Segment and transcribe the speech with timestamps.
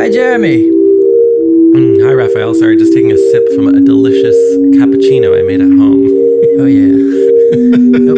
[0.00, 0.62] Hi, Jeremy.
[1.76, 2.54] Mm, hi, Raphael.
[2.54, 4.34] Sorry, just taking a sip from a delicious
[4.72, 6.08] cappuccino I made at home.
[6.58, 6.96] Oh yeah.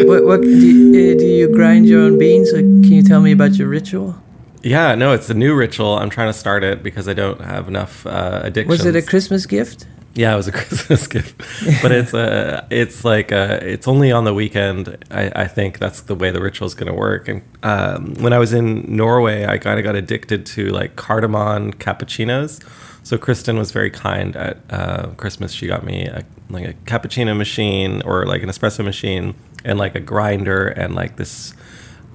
[0.07, 2.53] What, what do, you, uh, do you grind your own beans?
[2.53, 4.15] Can you tell me about your ritual?
[4.61, 5.97] Yeah, no, it's a new ritual.
[5.97, 8.69] I'm trying to start it because I don't have enough uh, addictions.
[8.69, 9.85] Was it a Christmas gift?
[10.15, 11.35] Yeah, it was a Christmas gift,
[11.81, 14.95] but it's a, it's like a, it's only on the weekend.
[15.09, 17.27] I, I think that's the way the ritual is going to work.
[17.27, 21.73] And um, when I was in Norway, I kind of got addicted to like cardamom
[21.73, 22.63] cappuccinos.
[23.01, 25.51] So Kristen was very kind at uh, Christmas.
[25.51, 29.33] She got me a, like a cappuccino machine or like an espresso machine
[29.65, 31.53] and like a grinder and like this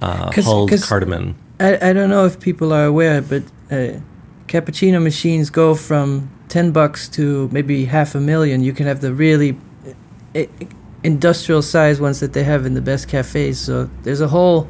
[0.01, 1.35] uh, Cause- hulled cause- cardamom.
[1.59, 3.99] I, I don't know if people are aware, but uh,
[4.47, 8.61] cappuccino machines go from 10 bucks to maybe half a million.
[8.63, 9.57] You can have the really
[10.35, 10.43] uh,
[11.03, 13.59] industrial size ones that they have in the best cafes.
[13.59, 14.67] So there's a whole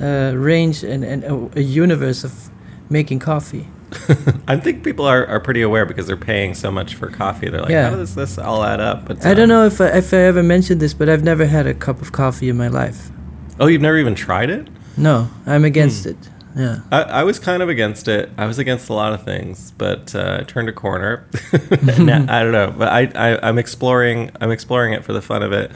[0.00, 2.50] uh, range and, and a, a universe of
[2.90, 3.68] making coffee.
[4.46, 7.48] I think people are, are pretty aware because they're paying so much for coffee.
[7.48, 7.90] They're like, Yeah.
[7.90, 9.04] how does this all add up?
[9.06, 11.46] But I don't um, know if I, if I ever mentioned this, but I've never
[11.46, 13.10] had a cup of coffee in my life.
[13.58, 14.68] Oh, you've never even tried it?
[14.96, 16.10] No, I'm against Hmm.
[16.10, 16.30] it.
[16.56, 16.80] Yeah.
[16.90, 18.30] I, I was kind of against it.
[18.36, 21.26] I was against a lot of things, but uh, I turned a corner.
[21.82, 24.30] Now- I don't know, but I, I I'm exploring.
[24.40, 25.70] I'm exploring it for the fun of it,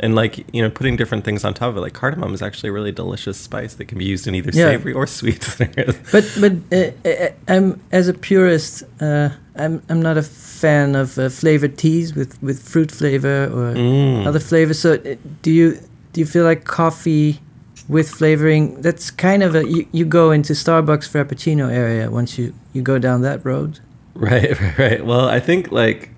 [0.00, 1.80] and like you know, putting different things on top of it.
[1.80, 4.70] Like cardamom is actually a really delicious spice that can be used in either Yeah.
[4.70, 5.44] savory or sweet.
[6.12, 11.18] But but uh, uh, I'm as a purist, uh, I'm I'm not a fan of
[11.18, 14.26] uh, flavored teas with, with fruit flavor or Mm.
[14.26, 14.78] other flavors.
[14.80, 15.78] So uh, do you
[16.12, 17.40] do you feel like coffee
[17.88, 18.80] with flavoring?
[18.80, 22.98] That's kind of a you, you go into Starbucks Frappuccino area once you you go
[22.98, 23.80] down that road.
[24.18, 25.04] Right, right, right.
[25.04, 26.08] Well, I think like,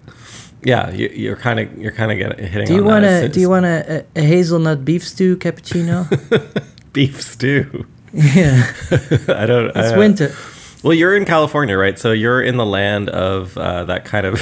[0.62, 2.68] yeah, you, you're kind of you're kind of getting hitting.
[2.68, 6.06] Do you want a do you want a, a, a hazelnut beef stew cappuccino?
[6.92, 7.86] beef stew?
[8.12, 8.72] yeah,
[9.28, 9.70] I don't.
[9.74, 10.32] it's I, winter.
[10.84, 11.98] Well, you're in California, right?
[11.98, 14.40] So you're in the land of uh, that kind of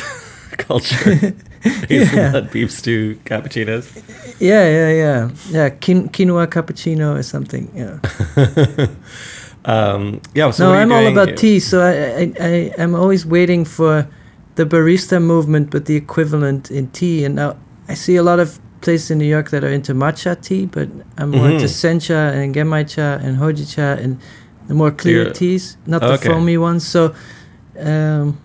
[0.59, 1.35] culture.
[1.89, 3.87] Hazelnut beef stew cappuccinos.
[4.41, 5.71] Yeah, yeah, yeah, yeah.
[5.71, 7.71] Quin- quinoa cappuccino or something.
[7.75, 8.87] Yeah.
[9.69, 10.51] Um, yeah.
[10.53, 11.59] So no, what are you I'm all about tea.
[11.59, 14.07] So I, I, I, I'm always waiting for
[14.55, 17.25] the barista movement, but the equivalent in tea.
[17.25, 17.57] And now
[17.89, 20.89] I see a lot of places in New York that are into matcha tea, but
[21.19, 21.69] I'm more into Mhm.
[21.83, 24.21] sencha and genmaicha and hojicha and
[24.69, 26.29] the more clear teas, not the okay.
[26.29, 26.87] foamy ones.
[26.87, 27.13] So.
[27.79, 28.39] Um,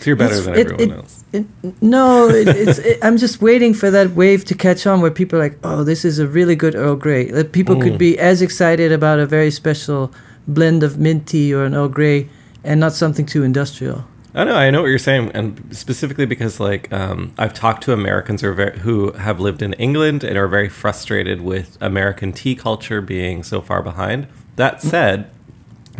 [0.00, 1.24] So you're better it's- than it- everyone it- else.
[1.32, 1.44] it,
[1.82, 2.78] no, it, it's.
[2.78, 5.84] It, I'm just waiting for that wave to catch on, where people are like, "Oh,
[5.84, 7.82] this is a really good Earl Grey." That people Mm.
[7.82, 10.12] could be as excited about a very special
[10.48, 12.28] blend of mint tea or an Earl Grey,
[12.64, 14.04] and not something too industrial.
[14.34, 14.54] I know.
[14.54, 18.54] I know what you're saying, and specifically because like um, I've talked to Americans who,
[18.54, 23.42] very, who have lived in England and are very frustrated with American tea culture being
[23.42, 24.26] so far behind.
[24.56, 25.30] That said,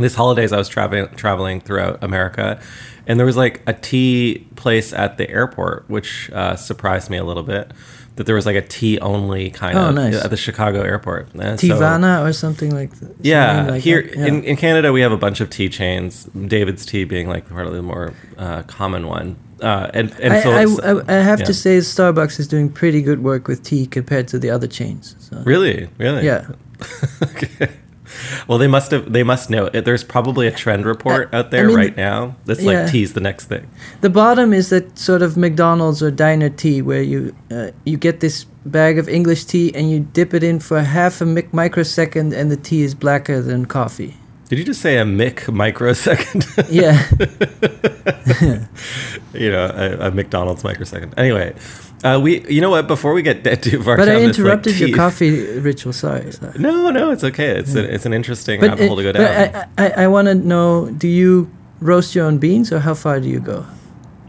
[0.02, 2.60] this holidays I was traveling traveling throughout America,
[3.06, 7.24] and there was like a tea place at the airport, which uh, surprised me a
[7.24, 7.72] little bit.
[8.16, 10.22] That there was like a tea only kind Oh, of nice.
[10.22, 11.32] at the Chicago airport.
[11.34, 13.14] And so- Teavana or something like that.
[13.22, 14.26] yeah, like here that, yeah.
[14.26, 16.24] in, in Canada we have a bunch of tea chains.
[16.24, 19.36] David's Tea being like probably the more uh, common one.
[19.62, 21.46] Uh, and and I, so I, I, I have yeah.
[21.46, 25.14] to say, Starbucks is doing pretty good work with tea compared to the other chains.
[25.20, 25.42] So.
[25.46, 26.46] really, really, Yeah.
[27.22, 27.68] okay.
[28.48, 29.12] Well, they must have.
[29.12, 29.68] They must know.
[29.68, 32.82] There's probably a trend report I- out I there mean, right now that's yeah.
[32.82, 33.68] like tea's the next thing.
[34.00, 38.20] The bottom is that sort of McDonald's or diner tea where you uh, you get
[38.20, 42.50] this bag of English tea and you dip it in for half a microsecond and
[42.50, 44.16] the tea is blacker than coffee.
[44.50, 46.44] Did you just say a mic microsecond?
[46.68, 47.06] Yeah.
[49.32, 51.14] you know, a, a McDonald's microsecond.
[51.16, 51.54] Anyway,
[52.02, 52.44] uh, we.
[52.48, 52.88] You know what?
[52.88, 55.92] Before we get dead too far, but I down this, like, interrupted your coffee ritual.
[55.92, 56.32] Sorry.
[56.32, 56.58] sorry.
[56.58, 57.58] No, no, it's okay.
[57.58, 59.52] It's a, it's an interesting But, rabbit hole to go down.
[59.52, 61.48] but I, I, I want to know do you
[61.80, 63.64] roast your own beans or how far do you go?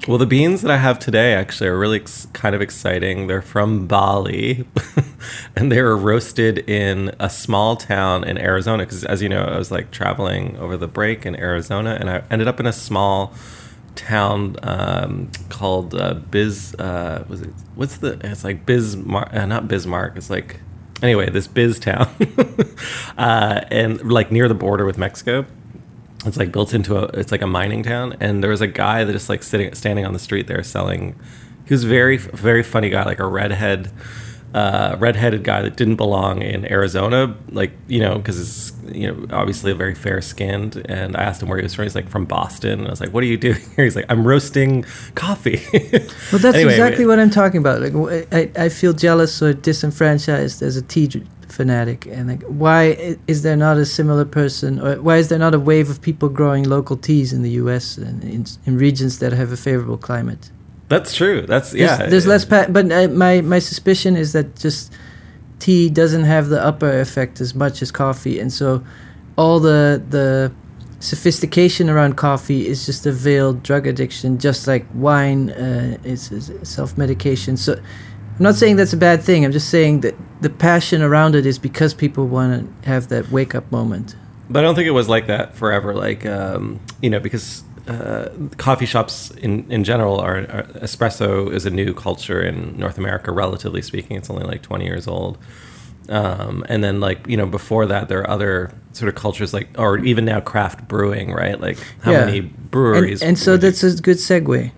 [0.07, 3.27] Well, the beans that I have today actually are really ex- kind of exciting.
[3.27, 4.65] They're from Bali,
[5.55, 8.83] and they were roasted in a small town in Arizona.
[8.83, 12.23] Because, as you know, I was like traveling over the break in Arizona, and I
[12.31, 13.35] ended up in a small
[13.93, 16.73] town um, called uh, Biz.
[16.79, 17.51] Uh, was it?
[17.75, 18.19] What's the?
[18.23, 19.31] It's like Bismarck.
[19.31, 20.17] Uh, not Bismarck.
[20.17, 20.61] It's like
[21.03, 22.09] anyway, this Biz town,
[23.19, 25.45] uh, and like near the border with Mexico
[26.25, 29.03] it's like built into a it's like a mining town and there was a guy
[29.03, 31.19] that just like sitting standing on the street there selling
[31.65, 33.91] he was very very funny guy like a redhead
[34.53, 39.25] uh, redheaded guy that didn't belong in Arizona like you know because it's you know
[39.31, 42.25] obviously very fair skinned and I asked him where he was from he's like from
[42.25, 42.79] Boston.
[42.79, 43.85] And I was like what are you doing here?
[43.85, 44.83] He's like I'm roasting
[45.15, 45.61] coffee.
[45.71, 47.81] Well, that's Anyway, exactly what I'm talking about.
[47.81, 53.17] Like, I, I feel jealous or disenfranchised as a tea dr- fanatic, and like, why
[53.27, 56.29] is there not a similar person, or why is there not a wave of people
[56.29, 57.97] growing local teas in the U.S.
[57.97, 60.51] and in, in regions that have a favorable climate?
[60.87, 61.43] That's true.
[61.43, 62.07] That's yeah.
[62.07, 64.91] there's less, pa- but uh, my my suspicion is that just
[65.59, 68.83] tea doesn't have the upper effect as much as coffee, and so
[69.37, 70.51] all the the
[71.01, 76.51] sophistication around coffee is just a veiled drug addiction, just like wine uh, is, is
[76.63, 77.57] self medication.
[77.57, 77.81] So
[78.41, 79.45] I'm not saying that's a bad thing.
[79.45, 83.29] I'm just saying that the passion around it is because people want to have that
[83.29, 84.15] wake up moment.
[84.49, 85.93] But I don't think it was like that forever.
[85.93, 91.67] Like, um, you know, because uh, coffee shops in, in general are, are espresso is
[91.67, 94.17] a new culture in North America, relatively speaking.
[94.17, 95.37] It's only like 20 years old.
[96.09, 99.69] Um, and then, like, you know, before that, there are other sort of cultures, like,
[99.77, 101.61] or even now craft brewing, right?
[101.61, 102.25] Like, how Yeah.
[102.25, 103.21] many And, breweries?
[103.21, 104.71] and so would you- that's a good segue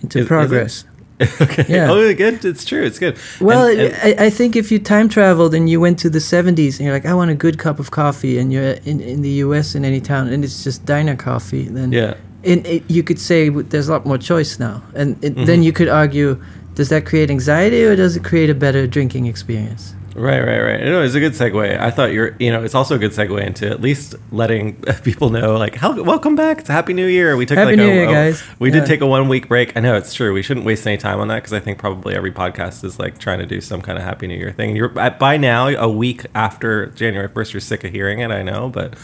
[0.00, 0.84] into Is- is progress.
[1.40, 1.64] okay.
[1.68, 1.90] Yeah.
[1.90, 2.44] Oh, good.
[2.44, 2.82] It's true.
[2.82, 3.16] It's good.
[3.40, 6.18] Well, And- and- I, I think if you time traveled and you went to the
[6.18, 9.22] 70s and you're like, I want a good cup of coffee, and you're in, in
[9.22, 12.14] the US in any town and it's just diner coffee, then yeah.
[12.42, 14.82] in, it, you could say there's a lot more choice now.
[14.94, 15.46] And it, Mhm.
[15.46, 16.42] then you could argue,
[16.74, 19.94] does that create anxiety or does it create a better drinking experience?
[20.14, 20.80] Right, right, right.
[20.84, 21.80] No, it's a good segue.
[21.80, 25.30] I thought you're, you know, it's also a good segue into at least letting people
[25.30, 26.60] know, like, how, welcome back.
[26.60, 27.36] It's a happy new year.
[27.36, 28.42] We took Happy like New a, Year, a- guys.
[28.60, 28.80] we Yeah.
[28.80, 29.76] did take a one week break.
[29.76, 30.32] I know it's true.
[30.32, 33.18] We shouldn't waste any time on that because I think probably every podcast is like
[33.18, 34.76] trying to do some kind of happy new year thing.
[34.76, 37.52] You're at- by now a week after January first.
[37.52, 38.30] You're sick of hearing it.
[38.30, 38.94] I know, but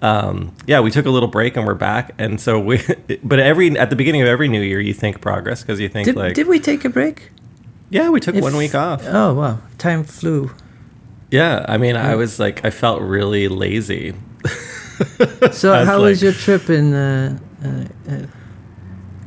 [0.00, 2.12] um, yeah, we took a little break and we're back.
[2.16, 2.80] And so we,
[3.22, 6.06] but every at the beginning of every new year, you think progress because you think
[6.06, 7.30] Did, like, did we take a break?
[7.94, 9.02] Yeah, we took If- one week off.
[9.06, 9.58] Oh, wow.
[9.78, 10.50] Time flew.
[11.30, 14.14] Yeah, I mean, I was like, I felt really lazy.
[15.52, 17.68] So, was how like- was your trip in uh, uh,
[18.12, 18.26] uh,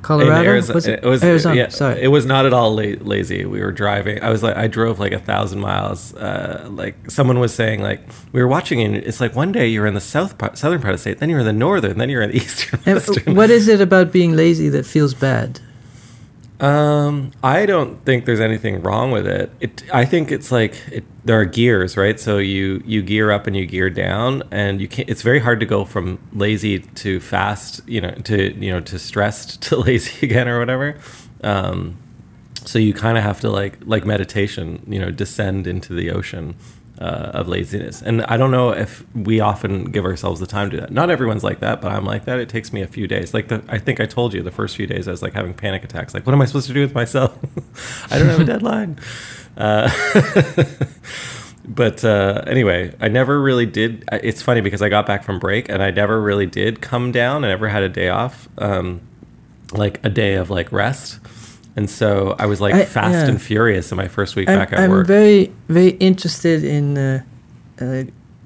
[0.02, 0.40] Colorado?
[0.40, 1.56] In Arizo- was it, was Arizona?
[1.56, 2.02] yeah, Sorry.
[2.02, 3.44] It was not at all la- lazy.
[3.46, 4.24] We were driving.
[4.24, 6.14] I was like, I drove like a thousand miles.
[6.16, 8.00] Uh, like someone was saying, like
[8.32, 10.94] we were watching, and it's like one day you're in the south part, southern part
[10.94, 13.36] of the state, then you're in the northern, then you're in the eastern.
[13.36, 15.60] What is it about being lazy that feels bad?
[16.60, 19.52] Um, I don't think there's anything wrong with it.
[19.60, 22.20] It, I think it's like it, there are gears, right?
[22.20, 25.08] So you you gear up and you gear down, and you can't.
[25.08, 28.98] It's very hard to go from lazy to fast, you know, to you know to
[28.98, 30.98] stressed to lazy again or whatever.
[31.44, 31.98] Um,
[32.66, 36.56] so you kind of have to like like meditation, you know, descend into the ocean
[37.00, 38.02] uh, of laziness.
[38.02, 40.92] And I don't know if we often give ourselves the time to do that.
[40.92, 42.40] Not everyone's like that, but I'm like that.
[42.40, 43.34] It takes me a few days.
[43.34, 45.54] Like the, I think I told you the first few days I was like having
[45.54, 46.14] panic attacks.
[46.14, 47.38] Like, what am I supposed to do with myself?
[48.12, 49.00] I don't have a deadline.
[49.58, 49.90] Uh,
[51.68, 54.04] but uh, anyway, I never really did.
[54.12, 57.44] It's funny because I got back from break and I never really did come down.
[57.44, 59.02] I never had a day off, um,
[59.74, 61.20] like a day of like rest.
[61.78, 63.30] And so I was like I- fast yeah.
[63.30, 65.02] and furious in my first week I'm, back at work.
[65.02, 67.24] I'm very, very interested in uh,
[67.80, 68.04] uh,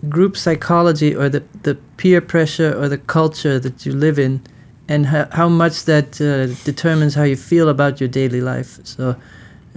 [0.10, 4.42] group psychology or the, the peer pressure or the culture that you live in
[4.90, 8.80] and how, how much that uh, determines how you feel about your daily life.
[8.84, 9.16] So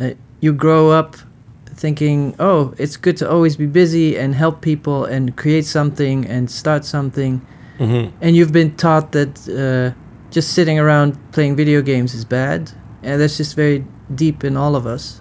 [0.01, 0.11] uh,
[0.41, 1.17] you grow up
[1.67, 6.51] thinking, oh, it's good to always be busy and help people and create something and
[6.51, 7.41] start something.
[7.79, 9.97] hmm And you've been taught that uh,
[10.31, 12.73] just sitting around playing video games is bad.
[13.05, 13.85] And that's just very
[14.15, 15.21] deep in all of us.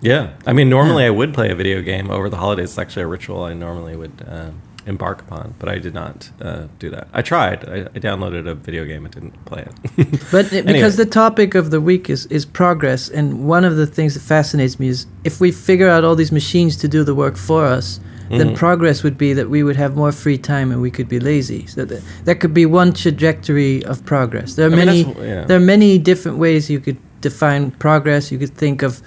[0.00, 2.70] Yeah, I mean, normally I would play a video game over the holidays.
[2.70, 6.66] It's actually a ritual I normally would um, embark upon, but I did not uh,
[6.80, 7.06] do that.
[7.12, 7.68] I tried.
[7.68, 10.20] I, I downloaded a video game and didn't play it.
[10.32, 10.72] But Anyway.
[10.72, 14.20] because the topic of the week is, is progress, and one of the things that
[14.22, 17.64] fascinates me is if we figure out all these machines to do the work for
[17.66, 18.00] us,
[18.30, 18.54] then Mhm.
[18.56, 21.66] progress would be that we would have more free time and we could be lazy.
[21.66, 24.54] So that, that could be one trajectory of progress.
[24.54, 25.44] There are I many that's- yeah.
[25.46, 28.30] there are many different ways you could define progress.
[28.32, 29.00] You could think of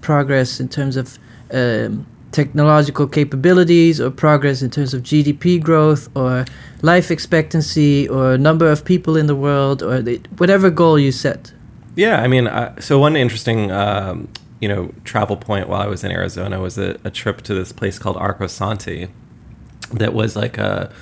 [0.00, 1.18] progress in terms of
[1.52, 6.44] um, technological capabilities, or progress in terms of GDP growth, or
[6.82, 11.52] life expectancy, or number of people in the world, or the, whatever goal you set.
[11.94, 14.28] Yeah, I mean, uh, so one interesting, um,
[14.60, 17.72] you know, travel point while I was in Arizona was a, a trip to this
[17.72, 19.10] place called Arcosanti,
[19.92, 20.92] that was like a,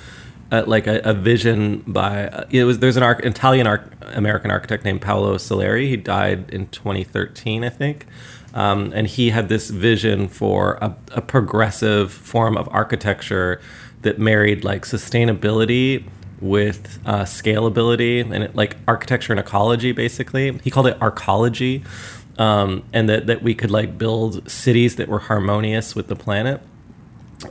[0.51, 4.83] a like a, a vision by it was there's an arch, Italian arch, American architect
[4.83, 5.87] named Paolo Soleri.
[5.87, 8.05] He died in 2013, I think.
[8.53, 13.59] Um, and he had this vision for a, a progressive form of architecture
[14.03, 16.05] that married like sustainability
[16.39, 21.83] with uh, scalability and it, like architecture and ecology basically he called it arcology
[22.37, 26.61] um, and that, that we could like build cities that were harmonious with the planet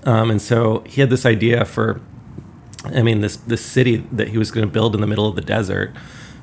[0.05, 2.01] um, and so he had this idea for
[2.87, 5.37] i mean this this city that he was going to build in the middle of
[5.37, 5.95] the desert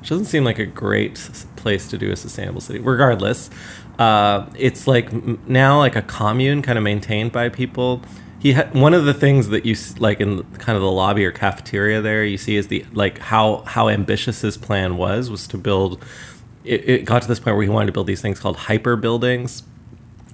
[0.01, 1.19] which doesn't seem like a great
[1.57, 2.79] place to do a sustainable city.
[2.79, 3.51] Regardless,
[3.99, 5.13] uh, it's like
[5.47, 8.01] now like a commune kind of maintained by people.
[8.39, 11.31] He ha- one of the things that you like in kind of the lobby or
[11.31, 15.57] cafeteria there you see is the like how how ambitious his plan was was to
[15.57, 16.03] build.
[16.63, 18.95] It, it got to this point where he wanted to build these things called hyper
[18.95, 19.63] buildings,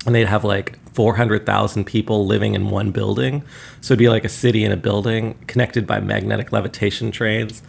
[0.06, 3.44] and they'd have like 400,000 people living in one building.
[3.82, 7.62] So it'd be like a city in a building connected by magnetic levitation trains.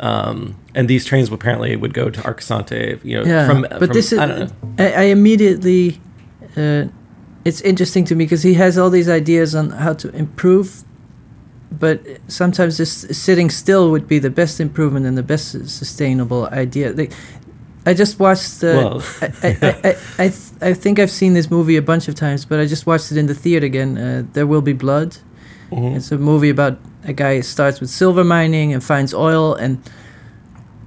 [0.00, 3.88] Um, and these trains apparently would go to Arcosanti, you know, Yeah, from, but from-
[3.88, 4.84] this is I don't know.
[4.84, 6.00] I, I immediately.
[6.56, 6.84] Uh,
[7.44, 10.84] it's interesting to me because he has all these ideas on how to improve,
[11.72, 16.92] but sometimes just sitting still would be the best improvement and the best sustainable idea.
[16.92, 17.12] Like,
[17.86, 19.02] I just watched the.
[19.22, 22.14] I, I, I, I, I, th- I think I've seen this movie a bunch of
[22.14, 23.96] times, but I just watched it in the theater again.
[23.98, 25.16] Uh, there will be blood.
[25.70, 25.96] Mhm.
[25.96, 29.78] It's a movie about a guy who starts with silver mining and finds oil, and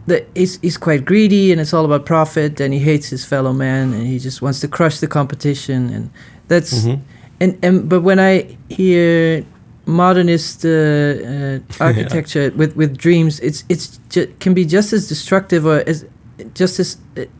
[0.07, 3.53] the, he's, he's quite greedy, and it's all about profit, and he hates his fellow
[3.53, 6.09] man, and he just wants to crush the competition, and
[6.47, 6.99] that's Mhm.
[7.39, 9.43] and and but when I hear
[9.85, 15.65] modernist uh, uh, architecture with with dreams, it's it's ju- can be just as destructive
[15.65, 16.05] or as
[16.53, 16.97] just as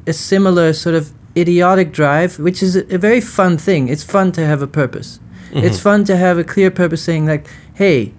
[0.08, 3.88] a similar sort of idiotic drive, which is a, a very fun thing.
[3.89, 5.20] It's fun to have a purpose.
[5.53, 5.81] It's Mhm.
[5.84, 8.13] fun to have a clear purpose, saying like, "Hey,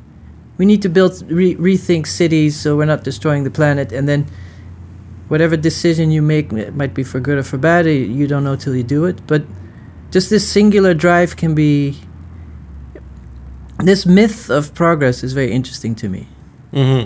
[0.58, 4.26] we need to build re- rethink cities so we're not destroying the planet," and then.
[5.28, 7.86] Whatever decision you make, it might be for good or for bad.
[7.86, 9.18] You don't know till you do it.
[9.26, 9.42] But
[10.10, 11.96] just this singular drive can be
[13.78, 16.28] this myth of progress is very interesting to me
[16.72, 17.02] hmm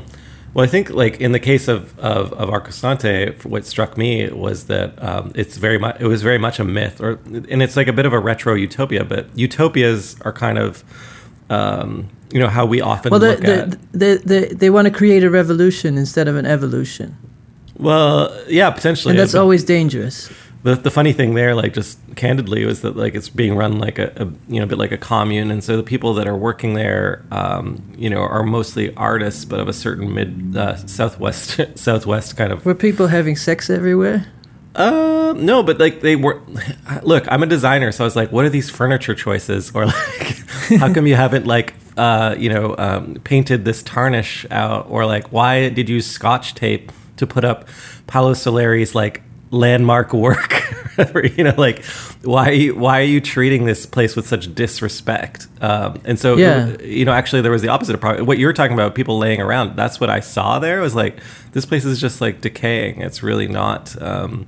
[0.56, 4.64] Well, I think like in the case of of, of Arcosanti, what struck me was
[4.68, 7.88] that um, it's very much it was very much a myth, or and it's like
[7.88, 9.04] a bit of a retro utopia.
[9.04, 10.82] But utopias are kind of
[11.50, 13.92] um, you know how we often well look they at.
[13.92, 17.16] they they they want to create a revolution instead of an evolution
[17.78, 19.12] Well, yeah, potentially.
[19.12, 20.30] and that's but always dangerous
[20.66, 23.98] the the funny thing there, like just candidly, was that like it's being run like
[23.98, 26.36] a, a you know a bit like a commune, and so the people that are
[26.36, 31.60] working there, um, you know, are mostly artists, but of a certain mid uh, southwest
[31.78, 34.26] southwest kind of were people having sex everywhere
[34.74, 36.40] Uh, no, but like they were.
[37.02, 39.70] Look, I'm a designer, so I was like, what are these furniture choices?
[39.74, 40.28] Or like,
[40.80, 44.86] how come you haven't like, uh, you know, um, painted this tarnish out?
[44.90, 47.68] Or like, why did you use scotch tape to put up
[48.06, 50.62] Paolo Soleri's like landmark work?
[51.36, 51.84] you know, like,
[52.22, 55.46] why why are you treating this place with such disrespect?
[55.60, 56.80] Um, and so, Yeah.
[56.80, 58.94] you know, actually, there was the opposite of what you were talking about.
[58.94, 59.76] People laying around.
[59.76, 60.80] That's what I saw there.
[60.80, 61.18] Was like,
[61.52, 63.00] this place is just like decaying.
[63.02, 64.00] It's really not.
[64.00, 64.46] Um,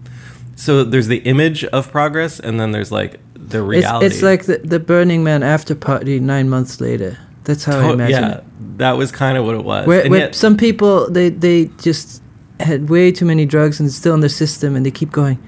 [0.57, 4.07] so there's the image of progress, and then there's like the reality.
[4.07, 8.23] it's like the, the burning man after party nine months later that's how i imagine
[8.23, 8.45] yeah, it
[8.79, 9.87] that was kind of what it was.
[9.87, 12.23] where, and where yet, some people they they just
[12.61, 15.39] had way too many drugs and it's still in their system and they keep going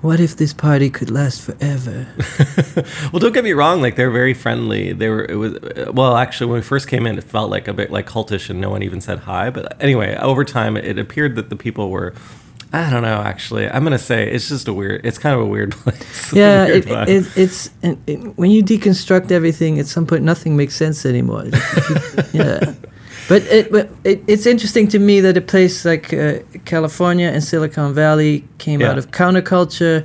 [0.00, 2.06] what if this party could last forever
[3.12, 3.82] well, don't get me wrong.
[3.82, 4.92] Like they're very friendly.
[4.92, 5.24] They were.
[5.24, 5.58] It was.
[5.92, 8.60] Well, actually, when we first came in, it felt like a bit like cultish, and
[8.60, 9.50] no one even said hi.
[9.50, 12.14] But anyway, over time, it appeared that the people were.
[12.72, 13.22] I don't know.
[13.22, 15.04] Actually, I'm gonna say it's just a weird.
[15.04, 16.32] It's kind of a weird place.
[16.32, 20.56] Yeah weird it, it, it's it, it, when you deconstruct everything at some point nothing
[20.56, 21.44] makes sense anymore
[22.34, 22.74] yeah
[23.28, 23.72] but it,
[24.04, 28.80] it, it's interesting to me that a place like uh, california and silicon valley came
[28.80, 28.90] Yeah.
[28.90, 30.04] out of counterculture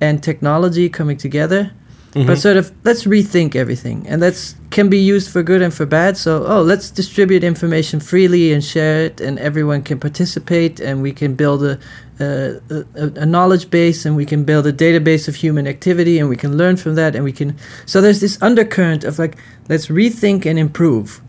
[0.00, 1.70] and technology coming together
[2.14, 2.26] Mhm.
[2.26, 5.84] but sort of let's rethink everything and that's can be used for good and for
[5.86, 11.02] bad so oh let's distribute information freely and share it and everyone can participate and
[11.02, 11.78] we can build a
[12.20, 12.60] a,
[12.96, 16.36] a, a knowledge base and we can build a database of human activity and we
[16.36, 19.36] can learn from that and we can so there's this undercurrent of like
[19.68, 21.20] let's rethink and improve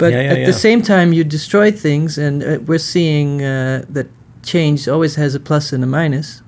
[0.00, 0.46] but Yeah, yeah, at yeah.
[0.46, 4.06] the same time you destroy things and uh, we're seeing uh, that
[4.42, 6.42] change always has a plus and a minus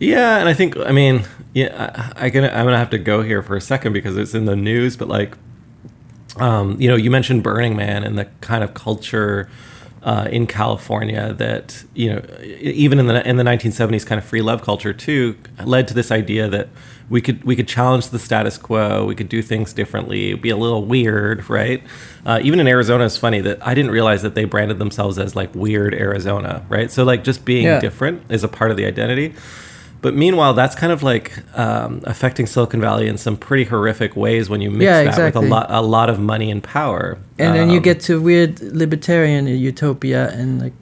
[0.00, 1.22] Yeah, and I think I mean,
[1.54, 1.70] yeah,
[2.16, 4.46] I, I gonna I'm gonna have to go here for a second because it's in
[4.46, 5.36] the news, but like,
[6.40, 9.48] um, you know, you mentioned Burning Man and the kind of culture
[10.02, 14.42] uh, in California that you know, even in the in the 1970s, kind of free
[14.42, 16.68] love culture too, led to this idea that
[17.08, 20.56] we could we could challenge the status quo, we could do things differently, be a
[20.56, 21.82] little weird, right?
[22.26, 25.36] Uh, even in Arizona, it's funny that I didn't realize that they branded themselves as
[25.36, 26.90] like weird Arizona, right?
[26.90, 27.80] So like just being Yeah.
[27.80, 29.34] different is a part of the identity.
[30.02, 34.50] But meanwhile, that's kind of like um, affecting Silicon Valley in some pretty horrific ways
[34.50, 35.40] when you mix Yeah, that exactly.
[35.42, 37.18] with a lot, a lot of money and power.
[37.38, 40.72] and then you Um, get to weird libertarian utopia and like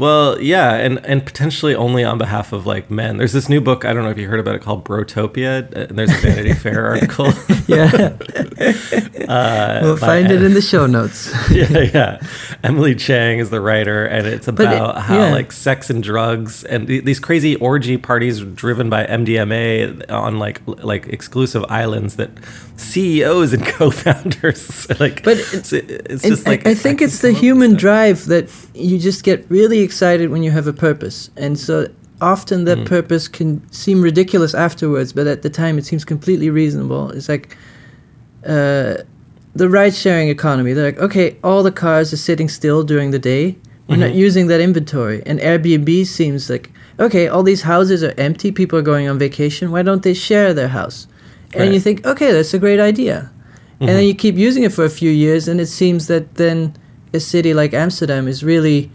[0.00, 3.18] Well, yeah, and and potentially only on behalf of like men.
[3.18, 3.84] There's this new book.
[3.84, 5.70] I don't know if you heard about it called Brotopia.
[5.72, 7.26] And there's a Vanity Fair article.
[7.68, 8.16] yeah,
[9.28, 11.30] uh, we'll find it in the show notes.
[11.50, 12.20] yeah, yeah.
[12.64, 15.30] Emily Chang is the writer, and it's it- about how yeah.
[15.32, 20.62] like sex and drugs and th- these crazy orgy parties driven by MDMA on like
[20.66, 22.30] like exclusive islands that
[22.76, 25.22] CEOs and co-founders like.
[25.22, 27.80] But it's, it's just like I, I think it's the come up with human stuff.
[27.80, 31.74] drive that you just get really excited when you have a purpose, and so
[32.20, 32.66] often Mm.
[32.68, 37.10] that purpose can seem ridiculous afterwards, but at the time it seems completely reasonable.
[37.16, 37.46] It's like
[38.54, 38.94] uh,
[39.60, 40.72] the ride-sharing economy.
[40.74, 43.44] They're like, okay, all the cars are sitting still during the day.
[43.88, 44.26] We're not Mhm.
[44.26, 46.66] using that inventory, and Airbnb seems like
[47.06, 48.48] okay, all these houses are empty.
[48.52, 49.70] People are going on vacation.
[49.74, 51.06] Why don't they share their house?
[51.54, 51.72] And Right.
[51.74, 53.16] you think, okay, that's a great idea.
[53.80, 54.08] And then Mhm.
[54.08, 56.74] you keep using it for a few years, and it seems that then
[57.14, 58.90] a city like Amsterdam is really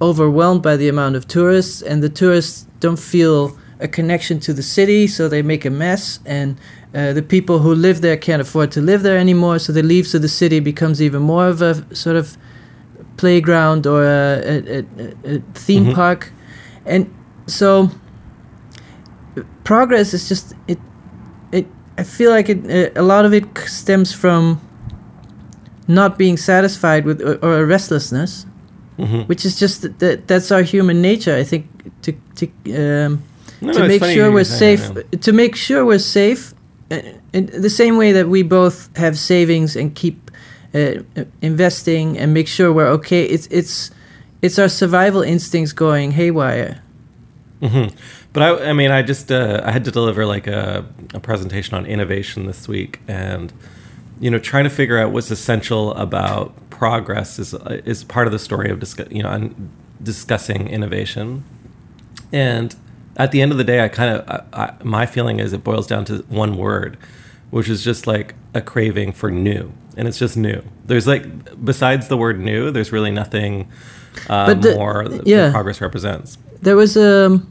[0.00, 4.62] overwhelmed by the amount of tourists, and the tourists don't feel a connection to the
[4.62, 6.20] city, so they make a mess.
[6.26, 6.56] And
[6.94, 10.14] uh, the people who live there can't afford to live there anymore, so the leaves
[10.14, 12.36] of the city becomes even more of a sort of
[13.16, 15.94] playground or a, a, a, a theme Mhm.
[15.94, 16.32] park.
[16.86, 17.06] And
[17.46, 17.90] so
[19.64, 20.78] progress is just it
[21.52, 21.66] it
[21.98, 24.60] i feel like it uh, a lot of it stems from
[25.86, 28.46] not being satisfied with or, or a restlessness
[29.00, 29.28] Mhm.
[29.28, 31.64] which is just that, that that's our human nature i think
[32.02, 33.22] to to um,
[33.62, 36.42] No, to no, make sure we're safe that, to make sure we're safe
[36.90, 36.96] uh,
[37.32, 40.16] in the same way that we both have savings and keep
[40.74, 43.90] uh, uh, investing and make sure we're okay it's it's
[44.42, 46.74] it's our survival instincts going haywire.
[47.60, 47.88] Hmm
[48.32, 51.76] But I, I mean, I just uh, I had to deliver like a, a presentation
[51.78, 53.52] on innovation this week, and
[54.20, 58.38] you know, trying to figure out what's essential about progress is is part of the
[58.38, 59.50] story of discuss, you know
[60.02, 61.44] discussing innovation.
[62.32, 62.74] And
[63.16, 66.04] at the end of the day, I kind of my feeling is it boils down
[66.06, 66.96] to one word,
[67.50, 70.62] which is just like a craving for new, and it's just new.
[70.84, 71.24] There's like
[71.64, 73.70] besides the word new, there's really nothing
[74.28, 75.46] uh, But the- more that, yeah.
[75.46, 76.38] that progress represents.
[76.62, 77.50] there was um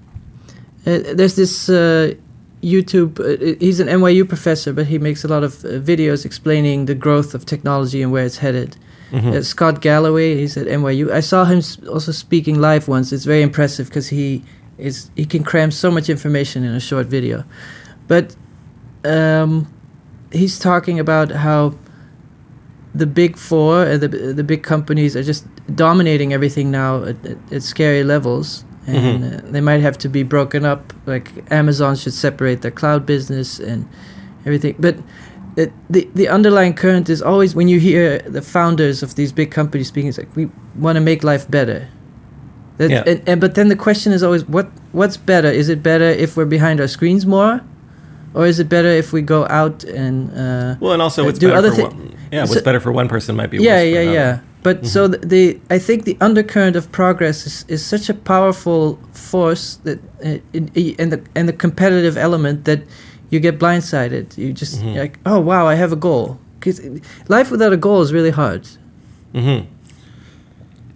[0.85, 2.13] uh, there's this uh,
[2.61, 3.19] YouTube.
[3.19, 6.95] Uh, he's an NYU professor, but he makes a lot of uh, videos explaining the
[6.95, 8.75] growth of technology and where it's headed.
[9.11, 9.33] Mhm.
[9.33, 11.11] Uh, Scott Galloway, he's at NYU.
[11.11, 13.11] I saw him s- also speaking live once.
[13.15, 14.43] It's very impressive because he
[14.77, 17.43] is he can cram so much information in a short video.
[18.07, 18.35] But
[19.03, 19.67] um,
[20.31, 21.73] he's talking about how
[22.95, 25.45] the big four, uh, the the big companies, are just
[25.75, 28.63] dominating everything now at, at, at scary levels,
[28.95, 30.93] and uh, they might have to be broken up.
[31.05, 33.85] Like Amazon should separate their cloud business and
[34.45, 34.75] everything.
[34.79, 34.95] But
[35.55, 39.51] it, the the underlying current is always when you hear the founders of these big
[39.51, 41.87] companies speaking, it's like we want to make life better.
[42.77, 43.03] That, Yeah.
[43.05, 45.49] and, and but then the question is always what what's better?
[45.51, 47.59] Is it better if we're behind our screens more,
[48.33, 51.39] or is it better if we go out and uh, Well, and also Uh, what's
[51.39, 53.57] do better other for thi- one, yeah, so- what's better for one person might be
[53.57, 54.39] yeah, yeah, yeah.
[54.63, 58.99] But so the, the I think the undercurrent of progress is, is such a powerful
[59.13, 62.79] force that uh, in, i- and the and the competitive element that
[63.31, 64.37] you get blindsided.
[64.37, 64.93] You just Mhm.
[64.93, 66.37] you're like, oh wow, I have a goal.
[66.59, 66.81] Because
[67.29, 68.67] life without a goal is really hard.
[69.33, 69.59] hmm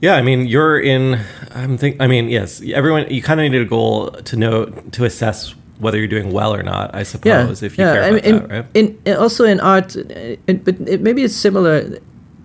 [0.02, 1.20] Yeah, I mean, you're in.
[1.56, 1.96] I'm think.
[2.02, 3.06] I mean, yes, everyone.
[3.10, 6.64] You kind of need a goal to know to assess whether you're doing well or
[6.64, 6.94] not.
[6.94, 8.66] I suppose if you care I about mean, that, right?
[8.74, 12.00] in, in also in art, uh, it, but it, maybe it's similar.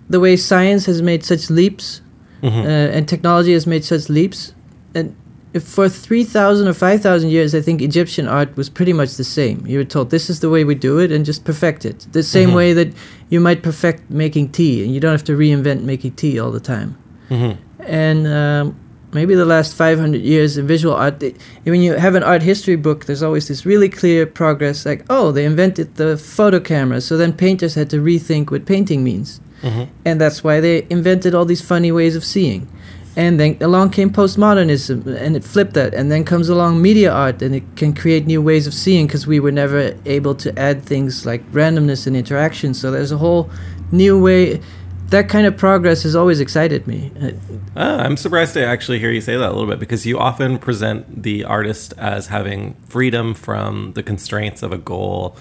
[0.09, 2.01] The way science has made such leaps
[2.43, 2.65] Mhm.
[2.65, 4.53] uh, and technology has made such leaps.
[4.95, 5.13] And
[5.53, 9.63] if for 3,000 or 5,000 years, I think Egyptian art was pretty much the same.
[9.67, 12.07] You were told this is the way we do it and just perfect it.
[12.11, 12.55] The same Mhm.
[12.55, 12.89] way that
[13.29, 16.59] you might perfect making tea and you don't have to reinvent making tea all the
[16.59, 16.95] time.
[17.29, 17.57] Mhm.
[17.87, 18.75] And um,
[19.13, 21.33] maybe the last 500 years in visual art, they,
[21.65, 25.31] when you have an art history book, there's always this really clear progress like, oh,
[25.31, 27.01] they invented the photo camera.
[27.01, 29.87] So then painters had to rethink what painting means Mhm.
[30.05, 32.67] and that's why they invented all these funny ways of seeing.
[33.15, 35.93] And then along came postmodernism, and it flipped that.
[35.93, 39.27] And then comes along media art, and it can create new ways of seeing because
[39.27, 42.73] we were never able to add things like randomness and interaction.
[42.73, 43.49] So there's a whole
[43.91, 44.61] new way.
[45.09, 47.11] That kind of progress has always excited me.
[47.21, 47.31] Uh,
[47.75, 50.57] Ah, I'm surprised to actually hear you say that a little bit because you often
[50.59, 55.35] present the artist as having freedom from the constraints of a goal.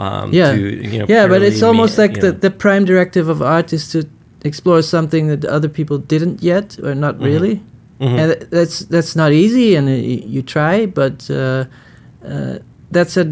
[0.00, 0.52] Um, Yeah.
[0.52, 0.58] To,
[0.92, 2.38] you know, yeah, but it's almost like you the, know.
[2.46, 3.98] the prime directive of art is to
[4.44, 7.24] explore something that other people didn't yet, or not Mhm.
[7.30, 7.56] really.
[8.00, 8.18] Mhm.
[8.20, 9.92] and that's that's not easy and uh,
[10.34, 11.64] you try but uh,
[12.30, 12.54] uh,
[12.90, 13.24] that's a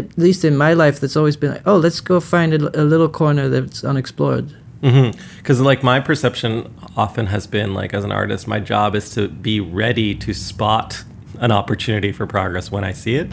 [0.00, 3.08] at least in my life that's always been like oh let's go find a little
[3.08, 4.46] corner that's unexplored
[4.80, 6.52] Because, like, my perception
[6.96, 11.02] often has been, like, as an artist, my job is to be ready to spot
[11.40, 13.28] an opportunity for progress when I see it.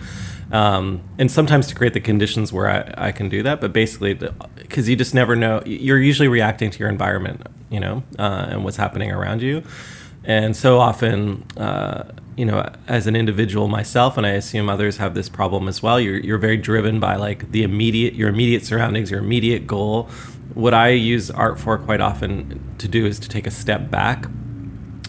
[0.53, 3.59] Um, and sometimes to create the conditions where I, I can do that.
[3.59, 8.03] But basically, because you just never know, you're usually reacting to your environment, you know,
[8.19, 9.63] uh, and what's happening around you.
[10.23, 12.03] And so often, uh,
[12.37, 15.99] you know, as an individual myself, and I assume others have this problem as well.
[15.99, 20.03] You're you're very driven by like the immediate, your immediate surroundings, your immediate goal.
[20.53, 24.27] What I use art for quite often to do is to take a step back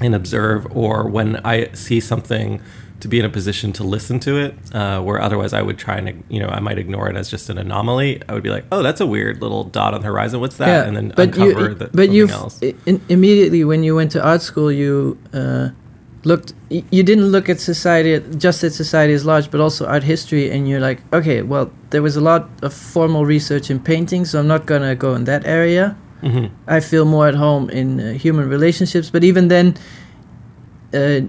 [0.00, 2.60] and observe, or when I see something
[3.00, 5.96] to be in a position to listen to it, uh, where otherwise I would try
[5.96, 8.22] and you know I might ignore it as just an anomaly.
[8.28, 10.40] I would be like, oh, that's a weird little dot on the horizon.
[10.40, 10.68] What's that?
[10.68, 12.28] Yeah, and then but uncover you, but you
[13.08, 15.68] immediately when you went to art school, you uh,
[16.24, 16.54] looked.
[16.70, 20.68] You didn't look at society just at society as large, but also art history, and
[20.68, 24.48] you're like, okay, well, there was a lot of formal research in painting, so I'm
[24.48, 25.96] not gonna go in that area.
[26.22, 26.50] Mhm.
[26.66, 29.74] I feel more at home in uh, human relationships, but even then,
[30.94, 31.20] uh,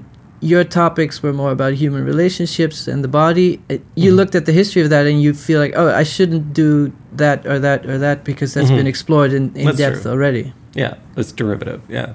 [0.42, 3.60] your topics were more about human relationships and the body.
[3.96, 4.16] You Mhm.
[4.16, 7.46] looked at the history of that, and you feel like, oh, I shouldn't do that
[7.48, 8.78] or that or that because that's Mhm.
[8.78, 10.12] been explored in, in depth true.
[10.12, 10.54] already.
[10.74, 11.82] Yeah, it's derivative.
[11.90, 12.14] Yeah.